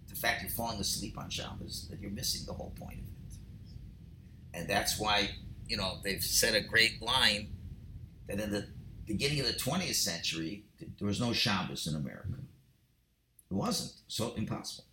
the 0.09 0.17
fact 0.17 0.43
you're 0.43 0.51
falling 0.51 0.81
asleep 0.81 1.17
on 1.17 1.31
Shabbos, 1.31 1.87
that 1.89 2.01
you're 2.01 2.11
missing 2.11 2.45
the 2.45 2.53
whole 2.53 2.75
point 2.79 2.95
of 2.95 3.05
it. 3.05 4.59
And 4.59 4.69
that's 4.69 4.99
why, 4.99 5.31
you 5.69 5.77
know, 5.77 5.99
they've 6.03 6.23
said 6.23 6.57
a 6.57 6.61
great 6.61 7.01
line 7.01 7.51
that 8.27 8.41
in 8.41 8.51
the 8.51 8.67
beginning 9.07 9.39
of 9.41 9.47
the 9.47 9.53
20th 9.53 9.95
century, 9.95 10.65
there 10.81 11.07
was 11.07 11.21
no 11.21 11.33
Shabbos 11.33 11.87
in 11.87 11.95
America. 11.95 12.35
It 13.51 13.55
wasn't. 13.55 13.93
So 14.09 14.35
impossible. 14.35 14.88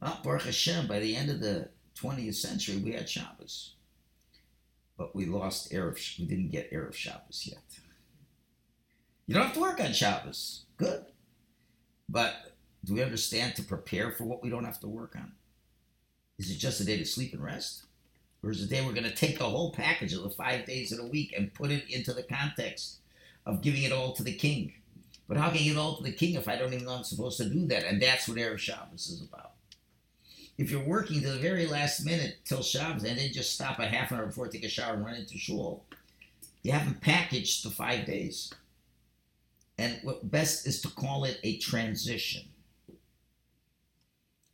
Well, 0.00 0.20
Baruch 0.22 0.42
Hashem, 0.42 0.86
by 0.86 1.00
the 1.00 1.16
end 1.16 1.30
of 1.30 1.40
the 1.40 1.68
20th 2.00 2.36
century, 2.36 2.76
we 2.76 2.92
had 2.92 3.08
Shabbos. 3.08 3.74
But 4.96 5.14
we 5.14 5.26
lost 5.26 5.72
Erev, 5.72 6.18
we 6.18 6.26
didn't 6.26 6.50
get 6.50 6.72
Erev 6.72 6.94
Shabbos 6.94 7.46
yet. 7.46 7.62
You 9.26 9.34
don't 9.34 9.44
have 9.44 9.54
to 9.54 9.60
work 9.60 9.80
on 9.80 9.92
Shabbos. 9.92 10.64
Good. 10.76 11.04
But 12.08 12.52
do 12.84 12.94
we 12.94 13.02
understand 13.02 13.54
to 13.56 13.62
prepare 13.62 14.12
for 14.12 14.24
what 14.24 14.42
we 14.42 14.50
don't 14.50 14.64
have 14.64 14.80
to 14.80 14.88
work 14.88 15.14
on? 15.16 15.32
Is 16.38 16.50
it 16.50 16.58
just 16.58 16.80
a 16.80 16.84
day 16.84 16.96
to 16.96 17.04
sleep 17.04 17.32
and 17.32 17.44
rest? 17.44 17.84
Or 18.42 18.50
is 18.50 18.62
it 18.62 18.66
a 18.66 18.68
day 18.68 18.84
we're 18.84 18.92
going 18.92 19.04
to 19.04 19.14
take 19.14 19.38
the 19.38 19.44
whole 19.44 19.72
package 19.72 20.12
of 20.12 20.22
the 20.22 20.30
five 20.30 20.64
days 20.64 20.92
of 20.92 20.98
the 20.98 21.06
week 21.06 21.34
and 21.36 21.52
put 21.52 21.70
it 21.70 21.84
into 21.90 22.12
the 22.12 22.22
context 22.22 22.98
of 23.44 23.62
giving 23.62 23.82
it 23.82 23.92
all 23.92 24.12
to 24.12 24.22
the 24.22 24.34
king. 24.34 24.72
But 25.26 25.36
how 25.36 25.48
can 25.48 25.58
I 25.58 25.62
give 25.62 25.76
it 25.76 25.80
all 25.80 25.96
to 25.96 26.02
the 26.02 26.12
king 26.12 26.34
if 26.34 26.48
I 26.48 26.56
don't 26.56 26.72
even 26.72 26.86
know 26.86 26.96
I'm 26.96 27.04
supposed 27.04 27.38
to 27.38 27.48
do 27.48 27.66
that? 27.66 27.84
And 27.84 28.00
that's 28.00 28.28
what 28.28 28.38
Erev 28.38 28.58
Shabbos 28.58 29.08
is 29.08 29.22
about. 29.22 29.52
If 30.58 30.72
you're 30.72 30.82
working 30.82 31.22
to 31.22 31.30
the 31.30 31.38
very 31.38 31.66
last 31.66 32.04
minute 32.04 32.38
till 32.44 32.62
Shabbos 32.62 33.04
and 33.04 33.16
then 33.16 33.32
just 33.32 33.54
stop 33.54 33.78
a 33.78 33.86
half 33.86 34.10
hour 34.10 34.26
before 34.26 34.48
take 34.48 34.64
a 34.64 34.68
shower 34.68 34.94
and 34.94 35.04
run 35.04 35.14
into 35.14 35.38
shul, 35.38 35.84
you 36.62 36.72
haven't 36.72 37.00
packaged 37.00 37.64
the 37.64 37.70
five 37.70 38.04
days. 38.04 38.52
And 39.78 40.00
what 40.02 40.28
best 40.28 40.66
is 40.66 40.82
to 40.82 40.88
call 40.88 41.24
it 41.24 41.38
a 41.44 41.58
transition. 41.58 42.42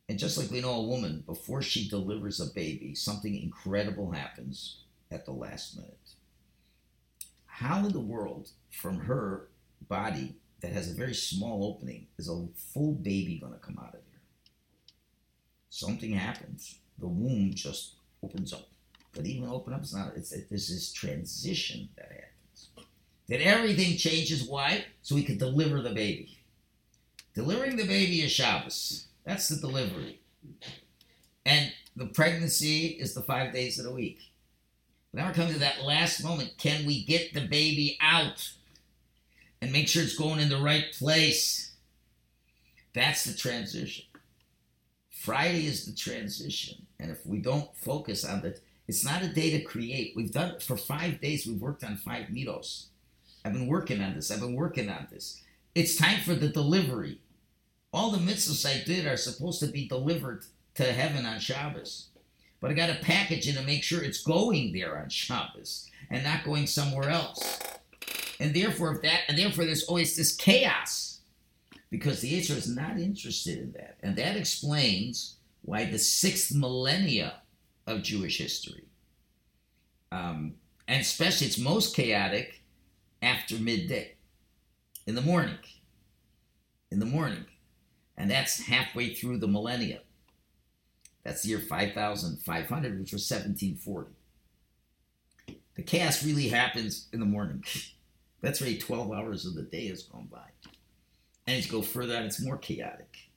And 0.07 0.19
just 0.19 0.37
like 0.37 0.51
we 0.51 0.61
know 0.61 0.75
a 0.75 0.83
woman, 0.83 1.23
before 1.25 1.63
she 1.63 1.89
delivers 1.89 2.39
a 2.39 2.53
baby, 2.53 2.93
something 2.93 3.35
incredible 3.35 4.11
happens 4.11 4.83
at 5.09 5.25
the 5.25 5.31
last 5.31 5.75
minute. 5.75 5.97
How 7.47 7.83
in 7.83 7.91
the 7.91 7.99
world, 7.99 8.49
from 8.69 8.99
her 8.99 9.47
body 9.87 10.35
that 10.61 10.73
has 10.73 10.91
a 10.91 10.93
very 10.93 11.15
small 11.15 11.65
opening, 11.65 12.05
is 12.19 12.29
a 12.29 12.45
full 12.55 12.93
baby 12.93 13.39
going 13.39 13.53
to 13.53 13.59
come 13.59 13.79
out 13.79 13.95
of 13.95 14.01
there? 14.01 14.04
Something 15.75 16.13
happens. 16.13 16.79
The 16.99 17.07
womb 17.09 17.53
just 17.53 17.95
opens 18.23 18.53
up. 18.53 18.69
But 19.13 19.25
even 19.25 19.49
open 19.49 19.73
up, 19.73 19.81
it's 19.81 19.93
not. 19.93 20.13
It's 20.15 20.29
there's 20.29 20.69
this 20.69 20.93
transition 20.93 21.89
that 21.97 22.13
happens. 22.13 22.87
That 23.27 23.41
everything 23.41 23.97
changes. 23.97 24.47
Why? 24.47 24.85
So 25.01 25.15
we 25.15 25.23
can 25.23 25.37
deliver 25.37 25.81
the 25.81 25.89
baby. 25.89 26.37
Delivering 27.33 27.75
the 27.75 27.85
baby 27.85 28.21
is 28.21 28.31
Shabbos. 28.31 29.07
That's 29.25 29.49
the 29.49 29.57
delivery. 29.57 30.21
And 31.45 31.73
the 31.97 32.05
pregnancy 32.05 32.85
is 32.85 33.13
the 33.13 33.23
five 33.23 33.51
days 33.51 33.77
of 33.77 33.83
the 33.83 33.91
week. 33.91 34.19
Now 35.11 35.27
we're 35.27 35.33
coming 35.33 35.55
to 35.55 35.59
that 35.59 35.83
last 35.83 36.23
moment. 36.23 36.53
Can 36.57 36.85
we 36.85 37.03
get 37.03 37.33
the 37.33 37.47
baby 37.47 37.97
out 37.99 38.49
and 39.61 39.73
make 39.73 39.89
sure 39.89 40.03
it's 40.03 40.17
going 40.17 40.39
in 40.39 40.47
the 40.47 40.61
right 40.61 40.85
place? 40.97 41.73
That's 42.93 43.25
the 43.25 43.33
transition. 43.33 44.05
Friday 45.15 45.65
is 45.65 45.85
the 45.85 45.95
transition. 45.95 46.85
And 46.99 47.09
if 47.09 47.25
we 47.25 47.39
don't 47.39 47.75
focus 47.75 48.23
on 48.25 48.41
that, 48.41 48.59
it's 48.87 49.03
not 49.03 49.23
a 49.23 49.33
day 49.33 49.49
to 49.51 49.63
create. 49.63 50.13
We've 50.15 50.31
done 50.31 50.51
it 50.51 50.61
for 50.61 50.77
five 50.77 51.21
days. 51.21 51.47
We've 51.47 51.59
worked 51.59 51.83
on 51.83 51.95
five 51.95 52.27
midos. 52.27 52.87
I've 53.43 53.53
been 53.53 53.67
working 53.67 54.01
on 54.01 54.13
this. 54.13 54.29
I've 54.29 54.41
been 54.41 54.55
working 54.55 54.89
on 54.89 55.07
this. 55.09 55.41
It's 55.73 55.95
time 55.95 56.21
for 56.21 56.35
the 56.35 56.49
delivery. 56.49 57.21
All 57.93 58.11
the 58.11 58.19
mitzvahs 58.19 58.65
I 58.65 58.83
did 58.83 59.07
are 59.07 59.17
supposed 59.17 59.61
to 59.61 59.67
be 59.67 59.87
delivered 59.87 60.45
to 60.75 60.83
heaven 60.83 61.25
on 61.25 61.39
Shabbos. 61.39 62.09
But 62.59 62.71
I 62.71 62.73
got 62.73 62.87
to 62.87 63.03
package 63.03 63.47
it 63.47 63.55
and 63.55 63.65
make 63.65 63.83
sure 63.83 64.03
it's 64.03 64.21
going 64.21 64.73
there 64.73 64.97
on 64.99 65.09
Shabbos 65.09 65.89
and 66.09 66.23
not 66.23 66.43
going 66.43 66.67
somewhere 66.67 67.09
else. 67.09 67.59
And 68.39 68.53
therefore, 68.53 68.99
that, 69.01 69.21
and 69.29 69.37
therefore, 69.37 69.65
there's 69.65 69.85
always 69.85 70.15
this 70.15 70.35
chaos 70.35 71.14
because 71.89 72.21
the 72.21 72.31
Yisrael 72.31 72.57
is 72.57 72.73
not 72.73 72.99
interested 72.99 73.59
in 73.59 73.71
that, 73.73 73.97
and 74.01 74.15
that 74.15 74.35
explains 74.35 75.37
why 75.61 75.85
the 75.85 75.99
sixth 75.99 76.53
millennia 76.53 77.41
of 77.87 78.03
Jewish 78.03 78.37
history, 78.37 78.85
um, 80.11 80.55
and 80.87 81.01
especially 81.01 81.47
it's 81.47 81.57
most 81.57 81.95
chaotic 81.95 82.61
after 83.21 83.55
midday, 83.55 84.15
in 85.07 85.15
the 85.15 85.21
morning. 85.21 85.57
In 86.91 86.99
the 86.99 87.05
morning, 87.05 87.45
and 88.15 88.29
that's 88.29 88.61
halfway 88.61 89.13
through 89.13 89.39
the 89.39 89.47
millennia. 89.47 90.01
That's 91.23 91.41
the 91.41 91.49
year 91.49 91.59
5500, 91.59 92.99
which 92.99 93.11
was 93.11 93.29
1740. 93.29 94.11
The 95.75 95.81
chaos 95.81 96.23
really 96.23 96.47
happens 96.47 97.07
in 97.11 97.19
the 97.19 97.25
morning. 97.25 97.63
That's 98.41 98.61
already 98.61 98.77
12 98.77 99.11
hours 99.11 99.45
of 99.45 99.55
the 99.55 99.63
day 99.63 99.87
has 99.87 100.03
gone 100.03 100.27
by. 100.31 100.47
And 101.47 101.57
as 101.57 101.65
you 101.65 101.71
go 101.71 101.81
further 101.81 102.17
on, 102.17 102.23
it's 102.23 102.41
more 102.41 102.57
chaotic. 102.57 103.29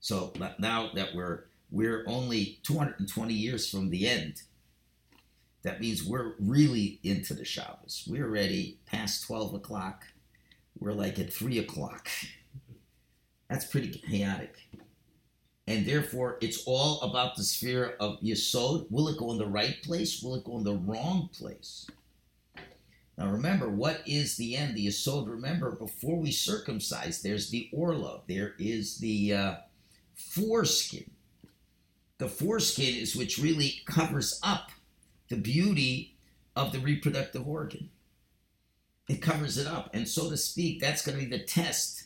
So 0.00 0.32
now 0.58 0.90
that 0.94 1.14
we're 1.14 1.44
we're 1.70 2.04
only 2.06 2.60
220 2.62 3.34
years 3.34 3.68
from 3.68 3.90
the 3.90 4.06
end, 4.06 4.42
that 5.62 5.80
means 5.80 6.04
we're 6.04 6.34
really 6.38 7.00
into 7.02 7.34
the 7.34 7.44
Shabbos. 7.44 8.04
We're 8.06 8.26
already 8.26 8.78
past 8.86 9.26
12 9.26 9.54
o'clock. 9.54 10.04
We're 10.78 10.92
like 10.92 11.18
at 11.18 11.32
3 11.32 11.58
o'clock. 11.58 12.08
That's 13.48 13.64
pretty 13.64 13.98
chaotic. 13.98 14.56
And 15.66 15.86
therefore, 15.86 16.36
it's 16.42 16.62
all 16.66 17.00
about 17.00 17.36
the 17.36 17.42
sphere 17.42 17.96
of 17.98 18.20
Yesod. 18.20 18.86
Will 18.90 19.08
it 19.08 19.18
go 19.18 19.32
in 19.32 19.38
the 19.38 19.46
right 19.46 19.82
place? 19.82 20.22
Will 20.22 20.34
it 20.34 20.44
go 20.44 20.58
in 20.58 20.64
the 20.64 20.76
wrong 20.76 21.30
place? 21.32 21.86
Now 23.16 23.30
remember, 23.30 23.68
what 23.68 24.02
is 24.06 24.36
the 24.36 24.56
end? 24.56 24.74
The 24.74 24.88
Yesod, 24.88 25.28
remember, 25.28 25.70
before 25.70 26.18
we 26.18 26.32
circumcise, 26.32 27.22
there's 27.22 27.50
the 27.50 27.68
Orla. 27.72 28.22
There 28.26 28.54
is 28.58 28.98
the 28.98 29.34
uh, 29.34 29.54
foreskin. 30.14 31.10
The 32.18 32.28
foreskin 32.28 32.94
is 32.94 33.14
which 33.14 33.38
really 33.38 33.82
covers 33.86 34.40
up 34.42 34.70
the 35.28 35.36
beauty 35.36 36.16
of 36.56 36.72
the 36.72 36.78
reproductive 36.78 37.46
organ. 37.46 37.90
It 39.08 39.20
covers 39.20 39.58
it 39.58 39.66
up. 39.66 39.90
And 39.92 40.08
so 40.08 40.30
to 40.30 40.36
speak, 40.36 40.80
that's 40.80 41.04
going 41.04 41.18
to 41.18 41.24
be 41.24 41.36
the 41.36 41.42
test 41.42 42.04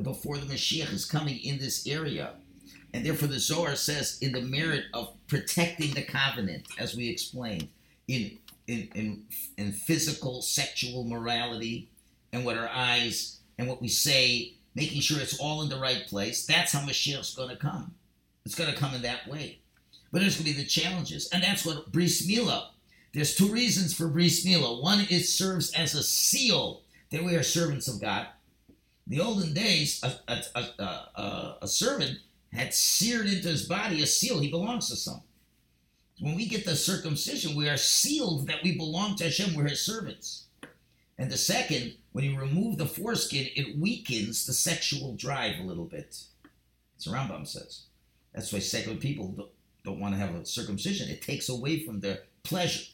before 0.00 0.38
the 0.38 0.46
Mashiach 0.46 0.92
is 0.92 1.04
coming 1.04 1.38
in 1.38 1.58
this 1.58 1.86
area. 1.86 2.34
And 2.92 3.04
therefore, 3.04 3.28
the 3.28 3.38
Zohar 3.38 3.76
says 3.76 4.18
in 4.20 4.32
the 4.32 4.40
merit 4.40 4.84
of 4.92 5.14
protecting 5.28 5.94
the 5.94 6.02
covenant, 6.02 6.66
as 6.78 6.96
we 6.96 7.08
explained, 7.08 7.68
in, 8.08 8.38
in, 8.70 8.88
in, 8.94 9.24
in 9.56 9.72
physical, 9.72 10.42
sexual 10.42 11.04
morality, 11.04 11.90
and 12.32 12.44
what 12.44 12.56
our 12.56 12.68
eyes 12.68 13.40
and 13.58 13.68
what 13.68 13.82
we 13.82 13.88
say, 13.88 14.54
making 14.74 15.00
sure 15.00 15.20
it's 15.20 15.38
all 15.38 15.62
in 15.62 15.68
the 15.68 15.78
right 15.78 16.06
place, 16.06 16.46
that's 16.46 16.72
how 16.72 16.80
Mashiach's 16.80 17.34
going 17.34 17.50
to 17.50 17.56
come. 17.56 17.94
It's 18.46 18.54
going 18.54 18.72
to 18.72 18.78
come 18.78 18.94
in 18.94 19.02
that 19.02 19.28
way. 19.28 19.58
But 20.12 20.20
there's 20.20 20.36
going 20.36 20.50
to 20.50 20.56
be 20.56 20.62
the 20.62 20.68
challenges. 20.68 21.28
And 21.32 21.42
that's 21.42 21.64
what 21.64 21.92
Bris 21.92 22.26
Milah. 22.26 22.68
There's 23.12 23.34
two 23.34 23.52
reasons 23.52 23.92
for 23.92 24.08
Bris 24.08 24.46
Milah. 24.46 24.82
One, 24.82 25.00
it 25.10 25.24
serves 25.24 25.72
as 25.72 25.94
a 25.94 26.02
seal 26.02 26.82
that 27.10 27.24
we 27.24 27.36
are 27.36 27.42
servants 27.42 27.88
of 27.88 28.00
God 28.00 28.28
the 29.10 29.20
olden 29.20 29.52
days, 29.52 30.00
a, 30.04 30.12
a, 30.28 30.60
a, 30.82 31.56
a 31.62 31.68
servant 31.68 32.20
had 32.52 32.72
seared 32.72 33.26
into 33.26 33.48
his 33.48 33.66
body 33.66 34.02
a 34.02 34.06
seal. 34.06 34.38
He 34.38 34.48
belongs 34.48 34.88
to 34.88 34.96
someone. 34.96 35.24
When 36.20 36.34
we 36.34 36.46
get 36.46 36.66
the 36.66 36.76
circumcision, 36.76 37.56
we 37.56 37.68
are 37.68 37.78
sealed 37.78 38.46
that 38.46 38.62
we 38.62 38.76
belong 38.76 39.16
to 39.16 39.24
Hashem. 39.24 39.54
We're 39.54 39.68
His 39.68 39.84
servants. 39.84 40.44
And 41.18 41.30
the 41.30 41.38
second, 41.38 41.94
when 42.12 42.24
you 42.24 42.38
remove 42.38 42.76
the 42.76 42.86
foreskin, 42.86 43.48
it 43.56 43.78
weakens 43.78 44.46
the 44.46 44.52
sexual 44.52 45.14
drive 45.14 45.58
a 45.58 45.62
little 45.62 45.86
bit. 45.86 46.22
As 46.98 47.06
Rambam 47.06 47.46
says. 47.46 47.82
That's 48.34 48.52
why 48.52 48.58
secular 48.58 48.98
people 48.98 49.28
don't, 49.28 49.50
don't 49.84 50.00
want 50.00 50.14
to 50.14 50.20
have 50.20 50.34
a 50.34 50.44
circumcision. 50.44 51.08
It 51.08 51.22
takes 51.22 51.48
away 51.48 51.84
from 51.84 52.00
their 52.00 52.20
pleasure. 52.42 52.84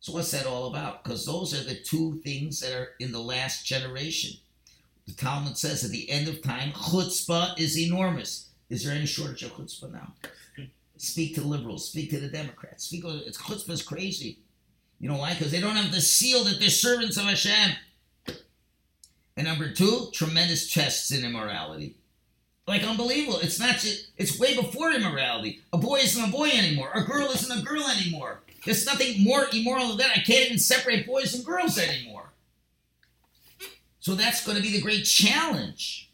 So 0.00 0.12
what's 0.12 0.30
that 0.32 0.46
all 0.46 0.66
about? 0.68 1.04
Because 1.04 1.26
those 1.26 1.54
are 1.54 1.62
the 1.62 1.74
two 1.74 2.20
things 2.24 2.60
that 2.60 2.72
are 2.72 2.88
in 2.98 3.12
the 3.12 3.20
last 3.20 3.66
generation. 3.66 4.32
The 5.06 5.12
Talmud 5.12 5.56
says 5.56 5.84
at 5.84 5.90
the 5.90 6.10
end 6.10 6.26
of 6.26 6.42
time, 6.42 6.72
chutzpah 6.72 7.58
is 7.58 7.78
enormous. 7.78 8.48
Is 8.68 8.84
there 8.84 8.94
any 8.94 9.06
shortage 9.06 9.42
of 9.42 9.52
chutzpah 9.52 9.92
now? 9.92 10.12
Speak 11.00 11.34
to 11.34 11.40
the 11.40 11.46
liberals, 11.46 11.88
speak 11.88 12.10
to 12.10 12.20
the 12.20 12.28
Democrats. 12.28 12.84
Speak. 12.84 13.02
to 13.02 13.26
It's 13.26 13.40
chutzpah 13.40 13.70
is 13.70 13.82
crazy. 13.82 14.40
You 14.98 15.08
know 15.08 15.16
why? 15.16 15.32
Because 15.32 15.50
they 15.50 15.60
don't 15.60 15.76
have 15.76 15.92
the 15.92 16.00
seal 16.00 16.44
that 16.44 16.60
they're 16.60 16.68
servants 16.68 17.16
of 17.16 17.24
Hashem. 17.24 17.74
And 19.34 19.46
number 19.46 19.72
two, 19.72 20.08
tremendous 20.12 20.70
tests 20.70 21.10
in 21.10 21.24
immorality. 21.24 21.96
Like 22.68 22.84
unbelievable. 22.84 23.38
It's 23.40 23.58
not 23.58 23.76
just, 23.76 24.10
it's 24.18 24.38
way 24.38 24.54
before 24.54 24.92
immorality. 24.92 25.62
A 25.72 25.78
boy 25.78 26.00
isn't 26.00 26.22
a 26.22 26.30
boy 26.30 26.50
anymore. 26.50 26.90
A 26.94 27.04
girl 27.04 27.30
isn't 27.30 27.58
a 27.58 27.62
girl 27.62 27.88
anymore. 27.88 28.42
There's 28.66 28.84
nothing 28.84 29.24
more 29.24 29.46
immoral 29.54 29.88
than 29.88 29.98
that. 29.98 30.10
I 30.10 30.20
can't 30.20 30.46
even 30.46 30.58
separate 30.58 31.06
boys 31.06 31.34
and 31.34 31.46
girls 31.46 31.78
anymore. 31.78 32.30
So 34.00 34.14
that's 34.14 34.44
going 34.44 34.58
to 34.58 34.62
be 34.62 34.72
the 34.72 34.82
great 34.82 35.04
challenge. 35.04 36.12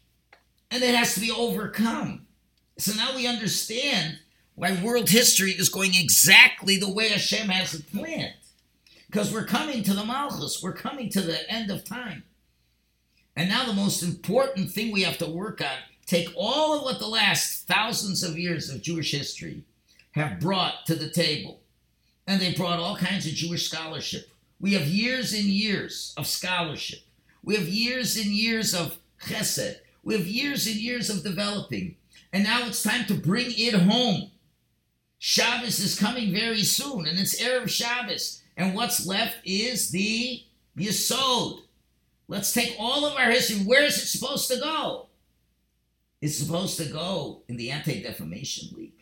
And 0.71 0.81
it 0.81 0.95
has 0.95 1.13
to 1.15 1.19
be 1.19 1.29
overcome. 1.29 2.25
So 2.77 2.93
now 2.93 3.13
we 3.17 3.27
understand 3.27 4.19
why 4.57 4.77
world 4.83 5.09
history 5.09 5.51
is 5.51 5.69
going 5.69 5.91
exactly 5.95 6.75
the 6.77 6.91
way 6.91 7.07
Hashem 7.07 7.47
has 7.47 7.73
it 7.73 7.89
planned. 7.91 8.33
Because 9.09 9.31
we're 9.31 9.45
coming 9.45 9.83
to 9.83 9.93
the 9.93 10.03
Malchus, 10.03 10.61
we're 10.61 10.73
coming 10.73 11.09
to 11.11 11.21
the 11.21 11.49
end 11.49 11.71
of 11.71 11.85
time. 11.85 12.23
And 13.37 13.47
now 13.47 13.65
the 13.65 13.71
most 13.71 14.03
important 14.03 14.71
thing 14.71 14.91
we 14.91 15.03
have 15.03 15.17
to 15.19 15.29
work 15.29 15.61
on, 15.61 15.77
take 16.05 16.27
all 16.35 16.77
of 16.77 16.83
what 16.83 16.99
the 16.99 17.07
last 17.07 17.67
thousands 17.67 18.21
of 18.21 18.37
years 18.37 18.69
of 18.69 18.81
Jewish 18.81 19.11
history 19.11 19.63
have 20.11 20.41
brought 20.41 20.85
to 20.87 20.95
the 20.95 21.09
table. 21.09 21.61
And 22.25 22.41
they 22.41 22.53
brought 22.53 22.79
all 22.79 22.97
kinds 22.97 23.25
of 23.25 23.31
Jewish 23.31 23.69
scholarship. 23.69 24.29
We 24.59 24.73
have 24.73 24.87
years 24.87 25.33
and 25.33 25.45
years 25.45 26.13
of 26.17 26.27
scholarship 26.27 26.99
we 27.47 27.55
have 27.55 27.69
years 27.69 28.17
and 28.17 28.25
years 28.25 28.73
of 28.73 28.97
chesed. 29.21 29.77
We 30.03 30.15
have 30.15 30.27
years 30.27 30.67
and 30.67 30.75
years 30.75 31.09
of 31.09 31.23
developing. 31.23 31.95
And 32.33 32.43
now 32.43 32.67
it's 32.67 32.83
time 32.83 33.05
to 33.05 33.13
bring 33.13 33.47
it 33.51 33.73
home. 33.73 34.31
Shabbos 35.19 35.79
is 35.79 35.99
coming 35.99 36.31
very 36.31 36.63
soon, 36.63 37.05
and 37.07 37.17
it's 37.17 37.41
Erev 37.41 37.69
Shabbos. 37.69 38.41
And 38.55 38.75
what's 38.75 39.05
left 39.05 39.37
is 39.45 39.91
the 39.91 40.43
Yesod, 40.77 41.61
Let's 42.27 42.51
take 42.51 42.75
all 42.77 43.05
of 43.05 43.15
our 43.15 43.31
history. 43.31 43.63
Where 43.63 43.83
is 43.83 43.97
it 43.97 44.07
supposed 44.07 44.49
to 44.51 44.59
go? 44.59 45.07
It's 46.21 46.37
supposed 46.37 46.77
to 46.77 46.85
go 46.85 47.43
in 47.47 47.55
the 47.57 47.71
Anti 47.71 48.03
Defamation 48.03 48.75
League. 48.75 48.93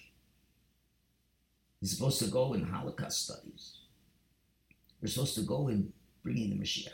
It's 1.82 1.92
supposed 1.92 2.20
to 2.20 2.28
go 2.28 2.54
in 2.54 2.64
Holocaust 2.64 3.26
studies. 3.26 3.78
We're 5.02 5.10
supposed 5.10 5.36
to 5.36 5.42
go 5.42 5.70
in 5.70 5.92
bringing 6.24 6.52
the 6.52 6.56
Mashiach. 6.56 6.90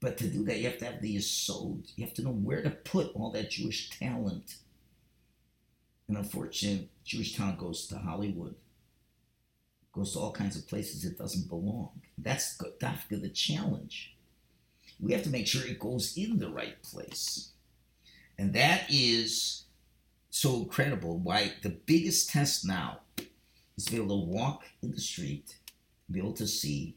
But 0.00 0.16
to 0.18 0.26
do 0.28 0.44
that, 0.44 0.58
you 0.58 0.68
have 0.68 0.78
to 0.78 0.86
have 0.86 1.00
the 1.00 1.16
Yesod. 1.16 1.92
You 1.96 2.04
have 2.04 2.14
to 2.14 2.22
know 2.22 2.32
where 2.32 2.62
to 2.62 2.70
put 2.70 3.14
all 3.14 3.30
that 3.32 3.50
Jewish 3.50 3.90
talent. 3.90 4.56
And 6.08 6.16
unfortunately, 6.16 6.88
Jewish 7.04 7.36
talent 7.36 7.58
goes 7.58 7.86
to 7.86 7.96
Hollywood, 7.96 8.54
goes 9.92 10.12
to 10.12 10.18
all 10.18 10.32
kinds 10.32 10.56
of 10.56 10.68
places 10.68 11.04
it 11.04 11.18
doesn't 11.18 11.48
belong. 11.48 11.90
That's 12.18 12.58
Dafka 12.80 13.20
the 13.20 13.28
challenge. 13.28 14.16
We 15.00 15.12
have 15.12 15.22
to 15.24 15.30
make 15.30 15.46
sure 15.46 15.66
it 15.66 15.78
goes 15.78 16.16
in 16.16 16.38
the 16.38 16.50
right 16.50 16.80
place. 16.82 17.50
And 18.38 18.52
that 18.54 18.84
is 18.88 19.64
so 20.30 20.56
incredible. 20.56 21.18
Why 21.18 21.52
the 21.62 21.70
biggest 21.70 22.30
test 22.30 22.66
now 22.66 23.00
is 23.76 23.84
to 23.86 23.92
be 23.92 23.96
able 23.98 24.20
to 24.20 24.26
walk 24.26 24.64
in 24.82 24.90
the 24.90 25.00
street, 25.00 25.56
be 26.10 26.20
able 26.20 26.32
to 26.34 26.46
see 26.46 26.96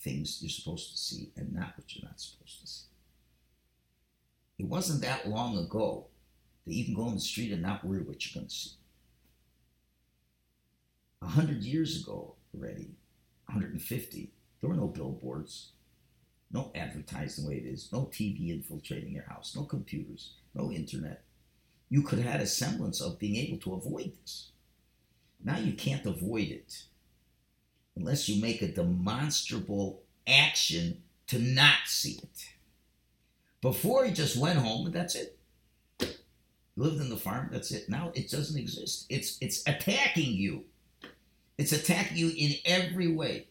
things 0.00 0.38
you're 0.40 0.50
supposed 0.50 0.92
to 0.92 0.96
see 0.96 1.32
and 1.36 1.52
not 1.52 1.76
what 1.76 1.94
you're 1.94 2.08
not 2.08 2.20
supposed 2.20 2.60
to 2.60 2.66
see. 2.66 2.86
It 4.58 4.66
wasn't 4.66 5.02
that 5.02 5.28
long 5.28 5.58
ago 5.58 6.06
that 6.66 6.74
you 6.74 6.84
can 6.84 6.94
go 6.94 7.04
on 7.04 7.14
the 7.14 7.20
street 7.20 7.52
and 7.52 7.62
not 7.62 7.84
worry 7.84 8.00
what 8.00 8.24
you're 8.24 8.40
going 8.40 8.48
to 8.48 8.54
see. 8.54 8.70
A 11.22 11.26
hundred 11.26 11.62
years 11.62 12.02
ago 12.02 12.34
already, 12.54 12.90
150, 13.46 14.32
there 14.60 14.70
were 14.70 14.76
no 14.76 14.88
billboards, 14.88 15.70
no 16.52 16.70
advertising 16.74 17.44
the 17.44 17.50
way 17.50 17.56
it 17.56 17.66
is, 17.66 17.90
no 17.92 18.02
TV 18.12 18.50
infiltrating 18.50 19.12
your 19.12 19.24
house, 19.24 19.54
no 19.56 19.64
computers, 19.64 20.34
no 20.54 20.70
internet. 20.70 21.24
You 21.88 22.02
could 22.02 22.18
have 22.18 22.32
had 22.32 22.40
a 22.40 22.46
semblance 22.46 23.00
of 23.00 23.18
being 23.18 23.36
able 23.36 23.58
to 23.58 23.74
avoid 23.74 24.12
this. 24.20 24.50
Now 25.42 25.58
you 25.58 25.72
can't 25.74 26.04
avoid 26.06 26.48
it 26.48 26.84
unless 27.96 28.28
you 28.28 28.42
make 28.42 28.62
a 28.62 28.68
demonstrable 28.68 30.02
action 30.26 31.02
to 31.28 31.38
not 31.38 31.86
see 31.86 32.18
it. 32.22 32.46
Before 33.60 34.04
he 34.04 34.12
just 34.12 34.36
went 34.36 34.58
home 34.58 34.86
and 34.86 34.94
that's 34.94 35.14
it. 35.14 35.35
Lived 36.76 37.00
in 37.00 37.08
the 37.08 37.16
farm, 37.16 37.48
that's 37.50 37.70
it. 37.70 37.88
Now 37.88 38.12
it 38.14 38.30
doesn't 38.30 38.58
exist. 38.58 39.06
It's 39.08 39.38
it's 39.40 39.62
attacking 39.66 40.32
you. 40.32 40.64
It's 41.58 41.72
attacking 41.72 42.18
you 42.18 42.32
in 42.36 42.54
every 42.66 43.08
way. 43.08 43.48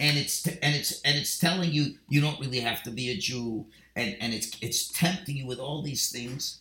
And 0.00 0.16
it's 0.16 0.42
t- 0.42 0.58
and 0.62 0.74
it's 0.74 1.02
and 1.02 1.18
it's 1.18 1.38
telling 1.38 1.70
you 1.70 1.96
you 2.08 2.20
don't 2.20 2.40
really 2.40 2.60
have 2.60 2.82
to 2.84 2.90
be 2.90 3.10
a 3.10 3.16
Jew 3.16 3.66
and 3.94 4.16
and 4.20 4.32
it's 4.32 4.56
it's 4.60 4.88
tempting 4.88 5.36
you 5.36 5.46
with 5.46 5.58
all 5.58 5.82
these 5.82 6.10
things 6.10 6.60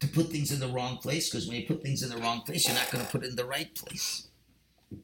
to 0.00 0.08
put 0.08 0.30
things 0.30 0.52
in 0.52 0.60
the 0.60 0.68
wrong 0.68 0.98
place 0.98 1.28
because 1.28 1.46
when 1.46 1.56
you 1.56 1.66
put 1.66 1.82
things 1.82 2.02
in 2.02 2.10
the 2.10 2.18
wrong 2.18 2.42
place, 2.42 2.66
you're 2.66 2.76
not 2.76 2.90
going 2.90 3.04
to 3.04 3.10
put 3.10 3.24
it 3.24 3.30
in 3.30 3.36
the 3.36 3.44
right 3.44 3.74
place. 3.74 4.28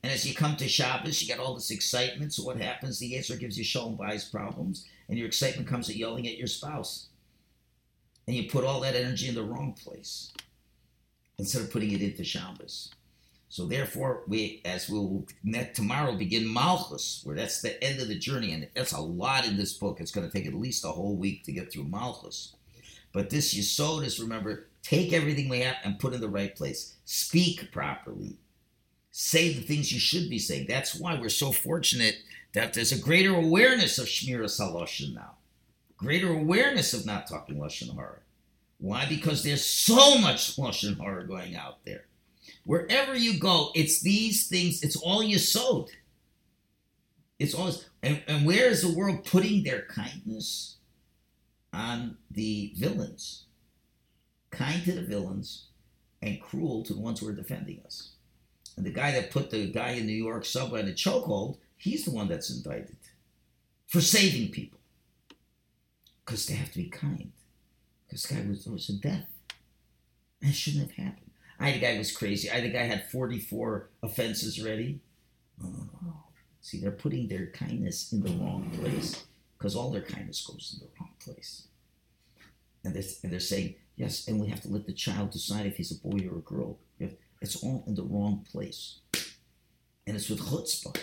And 0.03 0.13
as 0.13 0.27
you 0.27 0.35
come 0.35 0.57
to 0.57 0.69
Shabbos, 0.69 1.21
you 1.21 1.29
get 1.29 1.41
all 1.41 1.55
this 1.55 1.71
excitement. 1.71 2.35
So 2.35 2.45
what 2.45 2.61
happens? 2.61 2.99
The 2.99 3.17
answer 3.17 3.37
gives 3.37 3.59
you 3.59 3.65
Shalom 3.65 3.97
Bayis 3.97 4.31
problems, 4.31 4.87
and 5.09 5.19
your 5.19 5.27
excitement 5.27 5.69
comes 5.69 5.91
at 5.91 5.97
yelling 5.97 6.29
at 6.29 6.39
your 6.39 6.47
spouse. 6.47 7.09
And 8.27 8.37
you 8.37 8.51
put 8.51 8.65
all 8.65 8.81
that 8.81 8.95
energy 8.95 9.29
in 9.29 9.35
the 9.35 9.43
wrong 9.43 9.73
place 9.73 10.33
instead 11.39 11.63
of 11.63 11.73
putting 11.73 11.93
it 11.93 12.03
into 12.03 12.25
Shabbos. 12.25 12.93
So 13.49 13.67
therefore, 13.67 14.23
we, 14.27 14.63
as 14.65 14.89
we'll 14.89 15.27
tomorrow, 15.75 16.17
begin 16.17 16.51
Malchus, 16.51 17.21
where 17.25 17.37
that's 17.37 17.61
the 17.61 17.83
end 17.85 18.01
of 18.01 18.09
the 18.09 18.19
journey, 18.19 18.53
and 18.53 18.67
that's 18.75 18.93
a 18.93 19.01
lot 19.01 19.47
in 19.47 19.57
this 19.57 19.75
book. 19.75 20.01
It's 20.01 20.13
going 20.13 20.27
to 20.27 20.33
take 20.33 20.47
at 20.47 20.55
least 20.55 20.85
a 20.85 20.89
whole 20.89 21.17
week 21.17 21.45
to 21.45 21.53
get 21.53 21.71
through 21.71 21.85
Malchus. 21.85 22.57
But 23.13 23.29
this 23.29 23.53
Yesod 23.53 24.07
is 24.07 24.21
remember, 24.21 24.69
take 24.83 25.13
everything 25.13 25.51
we 25.51 25.61
have 25.61 25.77
and 25.85 25.99
put 25.99 26.15
in 26.15 26.23
the 26.23 26.29
right 26.29 26.57
place. 26.57 26.95
Speak 27.05 27.71
properly 27.73 28.39
say 29.13 29.53
the 29.53 29.61
things 29.61 29.93
you 29.93 30.01
should 30.01 30.29
be 30.29 30.39
saying. 30.39 30.67
That's 30.67 30.95
why 30.95 31.15
we're 31.15 31.29
so 31.29 31.53
fortunate 31.53 32.17
that 32.55 32.75
there's 32.75 32.93
a 32.93 32.99
greater 32.99 33.35
awareness 33.35 33.99
of 33.99 34.07
Shmiras 34.07 34.59
Halashon 34.59 35.15
now. 35.15 35.37
Greater 36.03 36.33
awareness 36.33 36.93
of 36.95 37.07
not 37.07 37.29
talking 37.29 37.59
Lashon 37.59 37.95
Hara. 37.95 38.19
Why? 38.79 39.07
Because 39.09 39.45
there's 39.45 39.65
so 39.65 40.19
much 40.19 40.57
Lashon 40.57 41.01
Hara 41.01 41.25
going 41.29 41.55
out 41.55 41.85
there. 41.85 42.07
Wherever 42.65 43.15
you 43.15 43.39
go, 43.39 43.71
it's 43.77 44.01
these 44.03 44.49
things, 44.49 44.83
it's 44.83 44.97
all 44.97 45.23
Yesod. 45.23 45.91
It's 47.39 47.55
always, 47.55 47.89
and, 48.03 48.21
and 48.27 48.45
where 48.45 48.67
is 48.67 48.83
the 48.83 48.93
world 48.93 49.25
putting 49.25 49.63
their 49.63 49.83
kindness 49.83 50.79
on 51.73 52.17
the 52.33 52.73
villains? 52.77 53.45
Kind 54.51 54.85
to 54.85 54.93
the 54.93 55.03
villains 55.03 55.67
and 56.21 56.43
cruel 56.43 56.83
to 56.83 56.95
the 56.95 57.01
ones 57.01 57.21
who 57.21 57.29
are 57.29 57.33
defending 57.33 57.81
us. 57.87 58.11
And 58.77 58.85
the 58.85 58.91
guy 58.91 59.13
that 59.13 59.31
put 59.31 59.51
the 59.51 59.71
guy 59.71 59.91
in 59.91 60.07
New 60.07 60.13
York 60.13 60.45
subway 60.45 60.81
in 60.81 60.89
a 60.89 60.93
chokehold, 60.93 61.59
he's 61.77 62.05
the 62.05 62.11
one 62.11 62.27
that's 62.27 62.51
indicted 62.51 62.97
for 63.87 64.01
saving 64.01 64.49
people. 64.49 64.81
Because 66.25 66.47
they 66.47 66.55
have 66.55 66.71
to 66.73 66.79
be 66.79 66.89
kind. 66.89 67.33
This 68.11 68.27
guy 68.27 68.45
was, 68.49 68.67
was 68.67 68.89
a 68.89 68.95
death. 68.95 69.29
That 70.41 70.53
shouldn't 70.53 70.91
have 70.91 71.07
happened. 71.07 71.31
I 71.59 71.71
think 71.71 71.83
guy 71.83 71.99
was 71.99 72.17
crazy. 72.17 72.51
I 72.51 72.61
think 72.61 72.75
guy 72.75 72.83
had 72.83 73.11
44 73.11 73.91
offenses 74.03 74.63
ready. 74.63 75.01
Oh, 75.63 76.25
see, 76.61 76.81
they're 76.81 76.91
putting 76.91 77.29
their 77.29 77.47
kindness 77.47 78.13
in 78.13 78.23
the 78.23 78.31
wrong 78.31 78.71
place 78.81 79.25
because 79.57 79.77
all 79.77 79.91
their 79.91 80.03
kindness 80.03 80.45
goes 80.45 80.77
in 80.77 80.87
the 80.87 80.93
wrong 80.99 81.13
place. 81.21 81.69
And 82.85 82.95
they're, 82.95 83.05
and 83.23 83.33
they're 83.33 83.41
saying, 83.41 83.77
yes, 83.97 84.27
and 84.27 84.41
we 84.41 84.49
have 84.49 84.61
to 84.63 84.69
let 84.69 84.87
the 84.87 84.93
child 84.93 85.31
decide 85.31 85.67
if 85.67 85.77
he's 85.77 85.93
a 85.93 86.01
boy 86.01 86.27
or 86.29 86.39
a 86.39 86.41
girl. 86.41 86.79
It's 87.41 87.63
all 87.63 87.85
in 87.87 87.95
the 87.95 88.05
wrong 88.05 88.45
place. 88.51 88.99
And 90.07 90.17
it's 90.17 90.29
with 90.29 90.41
chutzpah. 90.41 90.97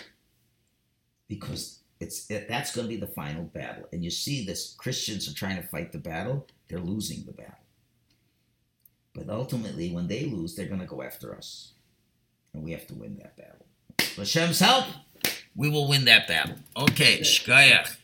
Because 1.28 1.79
it's 2.00 2.30
it, 2.30 2.48
that's 2.48 2.74
going 2.74 2.88
to 2.88 2.94
be 2.94 3.00
the 3.00 3.06
final 3.06 3.44
battle. 3.44 3.86
And 3.92 4.02
you 4.02 4.10
see 4.10 4.44
this 4.44 4.74
Christians 4.78 5.28
are 5.28 5.34
trying 5.34 5.56
to 5.56 5.68
fight 5.68 5.92
the 5.92 5.98
battle, 5.98 6.46
they're 6.68 6.80
losing 6.80 7.24
the 7.24 7.32
battle. 7.32 7.54
But 9.14 9.28
ultimately, 9.28 9.90
when 9.90 10.08
they 10.08 10.24
lose, 10.26 10.54
they're 10.54 10.66
going 10.66 10.80
to 10.80 10.86
go 10.86 11.02
after 11.02 11.34
us. 11.34 11.72
And 12.54 12.64
we 12.64 12.72
have 12.72 12.86
to 12.88 12.94
win 12.94 13.16
that 13.18 13.36
battle. 13.36 13.66
With 13.98 14.32
Hashem's 14.32 14.60
help, 14.60 14.86
we 15.54 15.68
will 15.68 15.88
win 15.88 16.04
that 16.06 16.26
battle. 16.26 16.56
Okay, 16.76 17.20
shkayach. 17.20 17.96